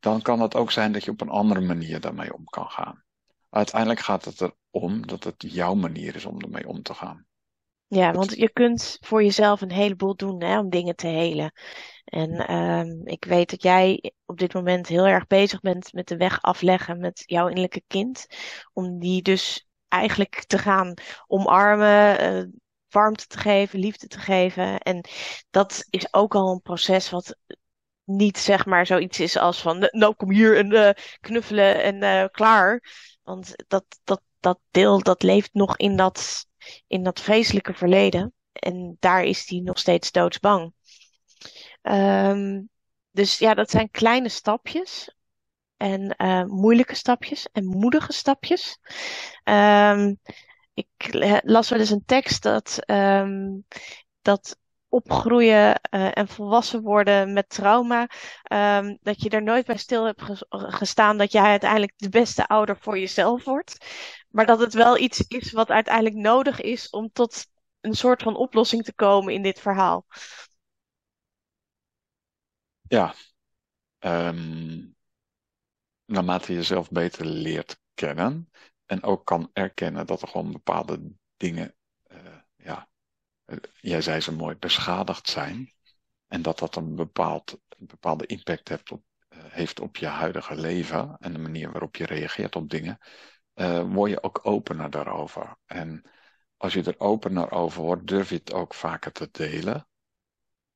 dan 0.01 0.23
kan 0.23 0.41
het 0.41 0.55
ook 0.55 0.71
zijn 0.71 0.93
dat 0.93 1.05
je 1.05 1.11
op 1.11 1.21
een 1.21 1.29
andere 1.29 1.61
manier 1.61 2.01
daarmee 2.01 2.35
om 2.35 2.45
kan 2.45 2.71
gaan. 2.71 3.05
Uiteindelijk 3.51 4.01
gaat 4.01 4.25
het 4.25 4.53
erom 4.71 5.07
dat 5.07 5.25
het 5.25 5.35
jouw 5.39 5.75
manier 5.75 6.15
is 6.15 6.25
om 6.25 6.41
ermee 6.41 6.69
om 6.69 6.83
te 6.83 6.95
gaan. 6.95 7.27
Ja, 7.87 8.13
want 8.13 8.37
je 8.37 8.51
kunt 8.53 8.99
voor 9.01 9.23
jezelf 9.23 9.61
een 9.61 9.71
heleboel 9.71 10.17
doen 10.17 10.43
hè, 10.43 10.59
om 10.59 10.71
dingen 10.71 10.97
te 10.97 11.07
helen. 11.07 11.53
En 12.05 12.47
ehm, 12.47 13.07
ik 13.07 13.25
weet 13.25 13.51
dat 13.51 13.63
jij 13.63 14.13
op 14.25 14.39
dit 14.39 14.55
moment 14.55 14.87
heel 14.87 15.07
erg 15.07 15.27
bezig 15.27 15.61
bent 15.61 15.93
met 15.93 16.09
de 16.09 16.17
weg 16.17 16.43
afleggen 16.43 16.99
met 16.99 17.23
jouw 17.27 17.47
innerlijke 17.47 17.83
kind. 17.87 18.27
Om 18.73 18.99
die 18.99 19.23
dus 19.23 19.69
eigenlijk 19.89 20.45
te 20.45 20.59
gaan 20.59 20.95
omarmen, 21.27 22.19
eh, 22.19 22.43
warmte 22.89 23.27
te 23.27 23.39
geven, 23.39 23.79
liefde 23.79 24.07
te 24.07 24.19
geven. 24.19 24.79
En 24.79 25.05
dat 25.51 25.87
is 25.91 26.15
ook 26.15 26.35
al 26.35 26.53
een 26.53 26.63
proces 26.63 27.11
wat 27.11 27.37
niet 28.17 28.39
zeg 28.39 28.67
maar 28.67 28.87
zoiets 28.87 29.21
is 29.21 29.37
als 29.37 29.61
van 29.61 29.89
nou 29.91 30.15
kom 30.15 30.31
hier 30.31 30.57
en 30.57 30.73
eh, 30.73 31.05
knuffelen 31.21 31.83
en 31.83 32.03
eh, 32.03 32.25
klaar. 32.31 32.83
Want 33.23 33.55
dat, 33.69 33.85
dat, 34.05 34.23
dat 34.41 34.59
deel 34.71 35.03
dat 35.03 35.23
leeft 35.23 35.51
nog 35.53 35.77
in 35.77 35.97
dat, 35.97 36.47
in 36.87 37.03
dat 37.03 37.21
vreselijke 37.21 37.75
verleden. 37.75 38.33
En 38.53 38.97
daar 39.01 39.25
is 39.25 39.49
hij 39.49 39.61
nog 39.61 39.79
steeds 39.79 40.11
doodsbang. 40.13 40.73
Ehm, 41.83 42.63
dus 43.11 43.39
ja, 43.39 43.55
dat 43.55 43.71
zijn 43.71 43.91
kleine 43.91 44.29
stapjes. 44.29 45.15
En 45.77 46.17
eh, 46.17 46.45
moeilijke 46.45 46.95
stapjes 46.95 47.49
en 47.53 47.65
moedige 47.67 48.13
stapjes. 48.13 48.79
Ehm, 49.45 50.15
ik 50.75 51.09
las 51.45 51.69
wel 51.69 51.79
eens 51.79 51.91
een 51.91 52.05
tekst 52.05 52.43
dat, 52.43 52.79
ehm, 52.85 53.59
dat 54.23 54.59
opgroeien 54.91 55.81
eh, 55.81 56.11
en 56.19 56.29
volwassen 56.29 56.83
worden 56.83 57.33
met 57.33 57.49
trauma, 57.49 58.09
ehm, 58.43 58.97
dat 59.03 59.23
je 59.23 59.29
er 59.31 59.43
nooit 59.43 59.67
bij 59.67 59.77
stil 59.77 60.05
hebt 60.05 60.23
ges- 60.23 60.45
gestaan 60.51 61.17
dat 61.19 61.33
jij 61.33 61.43
uiteindelijk 61.43 61.93
de 61.97 62.09
beste 62.09 62.47
ouder 62.49 62.77
voor 62.81 62.99
jezelf 62.99 63.45
wordt. 63.45 63.87
Maar 64.31 64.47
dat 64.47 64.61
het 64.61 64.75
wel 64.75 64.99
iets 64.99 65.21
is 65.29 65.53
wat 65.53 65.71
uiteindelijk 65.71 66.17
nodig 66.17 66.61
is 66.61 66.91
om 66.91 67.11
tot 67.13 67.47
een 67.81 67.95
soort 67.95 68.23
van 68.23 68.37
oplossing 68.37 68.85
te 68.85 68.95
komen 68.95 69.35
in 69.35 69.43
dit 69.43 69.61
verhaal. 69.61 70.07
ja, 72.89 73.15
ehm, 74.01 74.91
naarmate 76.05 76.53
je 76.53 76.59
jezelf 76.59 76.91
beter 76.91 77.25
leert 77.27 77.81
kennen 77.95 78.51
en 78.87 79.03
ook 79.03 79.27
kan 79.27 79.51
erkennen 79.53 80.07
dat 80.07 80.23
er 80.23 80.29
gewoon 80.29 80.53
bepaalde 80.53 81.13
dingen, 81.37 81.75
jij 83.81 84.03
zei 84.03 84.21
ze 84.21 84.33
mooi, 84.33 84.57
beschadigd 84.57 85.29
zijn. 85.29 85.73
En 86.29 86.43
dat 86.43 86.59
dat 86.59 86.77
een, 86.77 86.95
bepaald, 86.95 87.61
bepaalde 87.79 88.27
impact 88.27 88.69
heeft 88.69 88.91
op, 88.93 89.03
eh, 89.29 89.39
heeft 89.43 89.81
op 89.81 89.97
je 89.97 90.07
huidige 90.07 90.57
leven 90.57 91.17
en 91.19 91.33
de 91.33 91.39
manier 91.39 91.71
waarop 91.71 91.97
je 91.97 92.07
reageert 92.07 92.57
op 92.57 92.71
dingen, 92.71 92.99
eh, 93.55 93.93
word 93.93 94.11
je 94.11 94.23
ook 94.23 94.41
opener 94.43 94.91
daarover. 94.91 95.57
En 95.67 96.11
als 96.57 96.73
je 96.73 96.83
er 96.83 97.01
opener 97.01 97.51
over 97.51 97.83
wordt, 97.83 98.07
durf 98.07 98.29
je 98.29 98.35
het 98.35 98.53
ook 98.53 98.75
vaker 98.75 99.13
te 99.13 99.29
delen. 99.33 99.89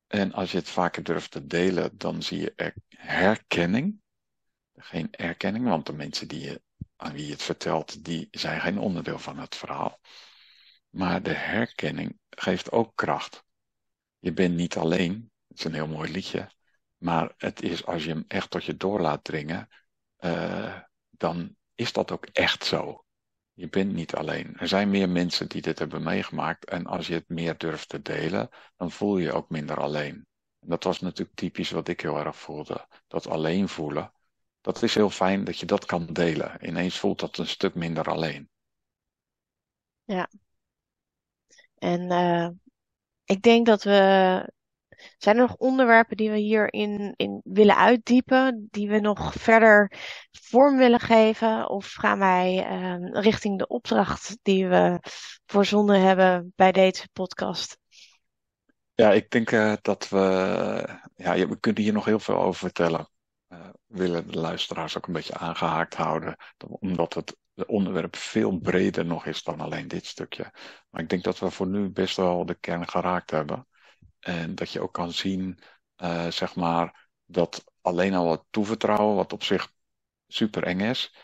En 0.07 0.33
als 0.33 0.51
je 0.51 0.59
het 0.59 0.69
vaker 0.69 1.03
durft 1.03 1.31
te 1.31 1.47
delen, 1.47 1.99
dan 1.99 2.23
zie 2.23 2.41
je 2.41 2.53
er 2.57 2.75
herkenning. 2.89 4.01
Geen 4.77 5.09
erkenning, 5.11 5.69
want 5.69 5.87
de 5.87 5.93
mensen 5.93 6.29
die 6.29 6.41
je, 6.41 6.63
aan 6.97 7.13
wie 7.13 7.27
je 7.27 7.33
het 7.33 7.43
vertelt, 7.43 8.05
die 8.05 8.29
zijn 8.31 8.61
geen 8.61 8.79
onderdeel 8.79 9.19
van 9.19 9.39
het 9.39 9.55
verhaal. 9.55 10.01
Maar 10.95 11.23
de 11.23 11.33
herkenning 11.33 12.19
geeft 12.31 12.73
ook 12.73 12.97
kracht. 12.97 13.45
Je 14.19 14.33
bent 14.33 14.55
niet 14.55 14.77
alleen. 14.77 15.31
Het 15.49 15.59
is 15.59 15.65
een 15.65 15.75
heel 15.75 15.87
mooi 15.87 16.11
liedje. 16.13 16.51
Maar 16.97 17.35
het 17.37 17.63
is 17.63 17.87
als 17.87 18.05
je 18.05 18.11
hem 18.11 18.25
echt 18.29 18.51
tot 18.51 18.65
je 18.65 18.77
door 18.77 19.01
laat 19.01 19.25
dringen, 19.25 19.69
eh, 20.17 20.81
dan 21.11 21.57
is 21.75 21.93
dat 21.93 22.11
ook 22.11 22.27
echt 22.27 22.65
zo. 22.65 23.05
Je 23.53 23.69
bent 23.69 23.93
niet 23.93 24.15
alleen. 24.15 24.57
Er 24.57 24.69
zijn 24.69 24.91
meer 24.91 25.09
mensen 25.09 25.49
die 25.49 25.63
dit 25.63 25.79
hebben 25.79 26.03
meegemaakt. 26.03 26.65
En 26.65 26.87
als 26.87 27.07
je 27.07 27.15
het 27.15 27.29
meer 27.29 27.59
durft 27.59 27.89
te 27.89 28.03
delen, 28.03 28.49
dan 28.77 28.91
voel 28.91 29.19
je 29.19 29.25
je 29.25 29.33
ook 29.33 29.51
minder 29.51 29.81
alleen. 29.81 30.27
En 30.59 30.69
dat 30.69 30.85
was 30.85 31.01
natuurlijk 31.01 31.37
typisch 31.37 31.71
wat 31.71 31.89
ik 31.89 32.01
heel 32.01 32.19
erg 32.19 32.37
voelde. 32.37 32.87
Dat 33.07 33.27
alleen 33.27 33.69
voelen. 33.69 34.13
Dat 34.61 34.83
is 34.83 34.95
heel 34.95 35.11
fijn 35.11 35.45
dat 35.45 35.59
je 35.59 35.67
dat 35.67 35.85
kan 35.85 36.07
delen. 36.07 36.67
Ineens 36.67 36.99
voelt 36.99 37.21
dat 37.21 37.39
een 37.39 37.47
stuk 37.47 37.75
minder 37.75 38.11
alleen. 38.11 38.49
Ja, 40.05 40.29
en 41.85 42.11
eh, 42.11 42.49
ik 43.25 43.43
denk 43.43 43.67
dat 43.67 43.83
we. 43.83 44.53
Zijn 45.19 45.37
er 45.37 45.43
nog 45.43 45.57
onderwerpen 45.57 46.17
die 46.17 46.31
we 46.31 46.37
hierin 46.37 47.15
in 47.17 47.41
willen 47.45 47.77
uitdiepen, 47.77 48.69
die 48.71 48.89
we 48.89 49.01
nog 49.01 49.33
verder 49.33 49.93
vorm 50.31 50.77
willen 50.77 51.01
geven? 51.01 51.69
Of 51.69 51.93
gaan 51.93 52.19
wij 52.19 52.65
ehm, 52.69 53.05
richting 53.05 53.59
de 53.59 53.67
opdracht 53.67 54.39
die 54.43 54.69
we 54.69 54.99
voorzonden 55.47 56.01
hebben 56.01 56.53
bij 56.57 56.73
deze 56.73 57.09
podcast? 57.13 57.79
Ja, 58.95 59.13
ik 59.13 59.31
denk 59.31 59.51
eh, 59.51 59.73
dat 59.81 60.09
we. 60.09 60.19
Ja, 61.17 61.49
we 61.49 61.61
kunnen 61.61 61.83
hier 61.83 61.93
nog 61.93 62.05
heel 62.05 62.21
veel 62.21 62.37
over 62.37 62.61
vertellen. 62.61 63.09
We 63.47 63.73
willen 63.87 64.31
de 64.31 64.39
luisteraars 64.39 64.97
ook 64.97 65.07
een 65.07 65.13
beetje 65.13 65.37
aangehaakt 65.37 65.95
houden, 65.95 66.37
omdat 66.81 67.15
het 67.15 67.37
onderwerp 67.67 68.17
veel 68.17 68.59
breder 68.59 69.07
nog 69.07 69.27
is 69.27 69.43
dan 69.43 69.61
alleen 69.61 69.89
dit 69.89 70.07
stukje. 70.07 70.53
Maar 70.91 71.03
ik 71.03 71.09
denk 71.09 71.25
dat 71.25 71.39
we 71.39 71.51
voor 71.51 71.67
nu 71.67 71.89
best 71.89 72.17
wel 72.17 72.47
de 72.47 72.55
kern 72.55 72.89
geraakt 72.89 73.31
hebben. 73.31 73.67
En 74.21 74.55
dat 74.55 74.71
je 74.71 74.81
ook 74.81 74.93
kan 74.93 75.13
zien, 75.13 75.59
eh, 75.97 76.31
zeg 76.31 76.55
maar, 76.55 77.09
dat 77.25 77.65
alleen 77.81 78.15
al 78.15 78.31
het 78.31 78.43
toevertrouwen, 78.51 79.17
wat 79.17 79.33
op 79.33 79.43
zich 79.43 79.73
super 80.27 80.63
eng 80.63 80.81
is, 80.81 81.15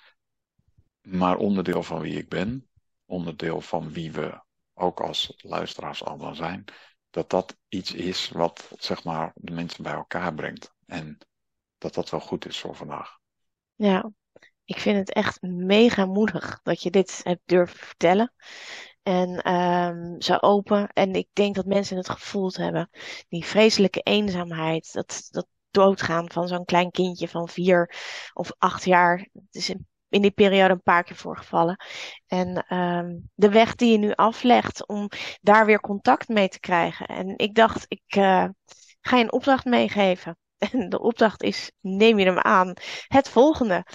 maar 1.01 1.37
onderdeel 1.37 1.83
van 1.83 2.01
wie 2.01 2.19
ik 2.19 2.29
ben, 2.29 2.69
onderdeel 3.05 3.61
van 3.61 3.93
wie 3.93 4.13
we 4.13 4.43
ook 4.75 5.01
als 5.01 5.35
luisteraars 5.37 6.05
allemaal 6.05 6.35
zijn, 6.35 6.65
dat 7.11 7.31
dat 7.31 7.57
iets 7.69 7.93
is 7.93 8.29
wat 8.29 8.71
zeg 8.79 9.05
maar 9.05 9.33
de 9.35 9.53
mensen 9.53 9.83
bij 9.83 9.93
elkaar 9.93 10.35
brengt. 10.35 10.75
En 10.87 11.19
dat 11.79 11.95
dat 11.95 12.11
wel 12.11 12.21
goed 12.21 12.47
is 12.47 12.61
voor 12.61 12.75
vandaag. 12.75 13.19
Ja, 13.75 14.11
ik 14.71 14.81
vind 14.81 14.97
het 14.97 15.13
echt 15.13 15.43
mega 15.43 16.07
moedig 16.07 16.61
dat 16.63 16.83
je 16.83 16.91
dit 16.91 17.21
hebt 17.23 17.43
durven 17.45 17.79
vertellen. 17.79 18.33
En 19.03 19.43
ehm, 19.43 20.21
zo 20.21 20.37
open. 20.41 20.89
En 20.93 21.15
ik 21.15 21.29
denk 21.33 21.55
dat 21.55 21.67
mensen 21.67 21.97
het 21.97 22.11
gevoeld 22.11 22.57
hebben. 22.57 22.91
Die 23.29 23.45
vreselijke 23.45 24.01
eenzaamheid. 24.01 24.93
Dat, 24.93 25.29
dat 25.31 25.47
doodgaan 25.71 26.31
van 26.31 26.49
zo'n 26.49 26.65
klein 26.65 26.91
kindje 26.91 27.29
van 27.29 27.49
vier 27.49 27.95
of 28.33 28.53
acht 28.59 28.85
jaar. 28.85 29.29
Het 29.33 29.55
is 29.55 29.69
in, 30.09 30.23
die 30.23 30.31
periode 30.31 30.75
een 30.75 30.83
paar 30.83 31.05
keer 31.05 31.17
voorgevallen. 31.17 31.85
En 32.27 32.65
ehm, 32.69 33.17
de 33.35 33.49
weg 33.49 33.75
die 33.75 33.93
je 33.93 33.99
nu 33.99 34.13
aflegt 34.13 34.87
om 34.87 35.09
daar 35.41 35.67
weer 35.67 35.81
contact 35.81 36.29
mee 36.29 36.49
te 36.49 36.61
krijgen. 36.61 37.07
En 37.07 37.39
ik 37.39 37.55
dacht, 37.55 37.85
ik 37.89 38.17
uh, 38.17 38.49
ga 39.01 39.17
je 39.17 39.23
een 39.25 39.33
opdracht 39.33 39.65
meegeven. 39.65 40.37
En 40.61 40.89
de 40.89 41.01
opdracht 41.01 41.43
is, 41.43 41.73
neem 41.81 42.19
je 42.19 42.25
hem 42.25 42.39
aan. 42.39 42.75
Het 43.07 43.29
volgende. 43.29 43.87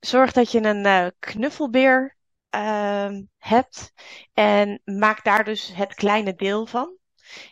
Zorg 0.00 0.32
dat 0.32 0.52
je 0.52 0.62
een 0.62 0.86
uh, 0.86 1.06
knuffelbeer 1.18 2.16
uh, 2.54 3.10
hebt. 3.38 3.92
En 4.32 4.80
maak 4.84 5.24
daar 5.24 5.44
dus 5.44 5.74
het 5.74 5.94
kleine 5.94 6.34
deel 6.34 6.66
van. 6.66 6.96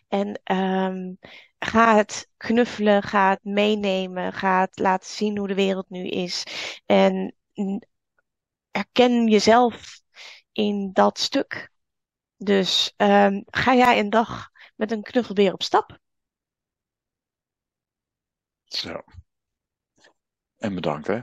En 0.09 0.41
um, 0.53 1.19
ga 1.59 1.97
het 1.97 2.29
knuffelen, 2.37 3.03
ga 3.03 3.31
het 3.31 3.45
meenemen, 3.45 4.33
ga 4.33 4.61
het 4.61 4.79
laten 4.79 5.11
zien 5.11 5.39
hoe 5.39 5.49
de 5.49 5.55
wereld 5.55 5.91
nu 5.91 6.07
is. 6.09 6.45
En 6.87 7.35
erken 8.71 9.29
jezelf 9.29 10.01
in 10.53 10.91
dat 10.93 11.19
stuk. 11.19 11.71
Dus 12.37 12.95
um, 12.97 13.45
ga 13.47 13.75
jij 13.75 13.99
een 13.99 14.11
dag 14.11 14.51
met 14.77 14.93
een 14.93 15.03
knuffelbeer 15.03 15.53
op 15.53 15.63
stap? 15.63 16.02
Zo. 18.77 19.03
En 20.57 20.75
bedankt, 20.75 21.07
hè? 21.07 21.21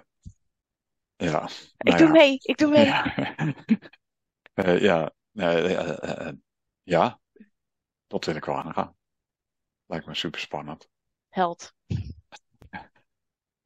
Ja. 1.15 1.49
Ik 1.77 1.83
nou 1.83 1.97
doe 1.97 2.07
ja. 2.07 2.13
mee, 2.13 2.37
ik 2.41 2.57
doe 2.57 2.69
mee. 2.69 2.85
Ja, 2.85 3.15
uh, 4.53 4.81
ja. 4.89 5.13
Uh, 5.33 6.31
ja, 6.83 7.19
dat 8.07 8.25
wil 8.25 8.35
ik 8.35 8.45
wel 8.45 8.55
aangaan. 8.55 8.97
Lijkt 9.85 10.05
me 10.05 10.15
super 10.15 10.39
spannend. 10.39 10.89
Held. 11.29 11.73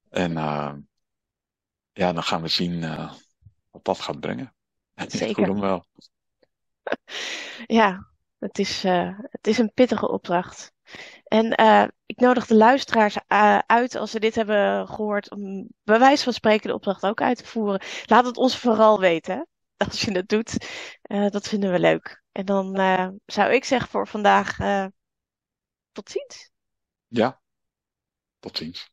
En 0.10 0.34
ja, 1.92 2.14
dan 2.14 2.24
gaan 2.24 2.42
we 2.42 2.48
zien 2.48 2.80
wat 3.70 3.84
dat 3.84 4.00
gaat 4.00 4.20
brengen. 4.20 4.56
Zeker. 5.08 5.48
Goed 5.48 5.60
wel. 5.60 5.86
ja, 7.66 8.12
het 8.38 8.60
is, 8.60 8.84
het 8.84 9.48
is 9.48 9.58
een 9.58 9.74
pittige 9.74 10.10
opdracht. 10.10 10.73
En 11.24 11.62
uh, 11.62 11.88
ik 12.06 12.20
nodig 12.20 12.46
de 12.46 12.56
luisteraars 12.56 13.16
uh, 13.16 13.60
uit 13.66 13.96
als 13.96 14.12
ze 14.12 14.20
dit 14.20 14.36
hebben 14.36 14.88
gehoord 14.88 15.32
om 15.32 15.68
bij 15.84 16.00
wijze 16.00 16.24
van 16.24 16.34
spreken 16.34 16.68
de 16.68 16.74
opdracht 16.74 17.06
ook 17.06 17.22
uit 17.22 17.38
te 17.38 17.46
voeren. 17.46 17.82
Laat 18.06 18.26
het 18.26 18.38
ons 18.38 18.58
vooral 18.58 19.00
weten. 19.00 19.48
Als 19.78 20.02
je 20.02 20.12
het 20.12 20.30
doet, 20.30 20.68
uh, 21.04 21.30
dat 21.30 21.48
vinden 21.48 21.72
we 21.72 21.80
leuk. 21.80 22.24
En 22.32 22.46
dan 22.46 22.76
zou 23.26 23.54
ik 23.54 23.64
zeggen 23.64 23.90
voor 23.90 24.08
vandaag 24.08 24.58
tot 25.92 26.10
ziens. 26.10 26.52
Ja, 27.08 27.42
tot 28.40 28.58
ziens. 28.58 28.93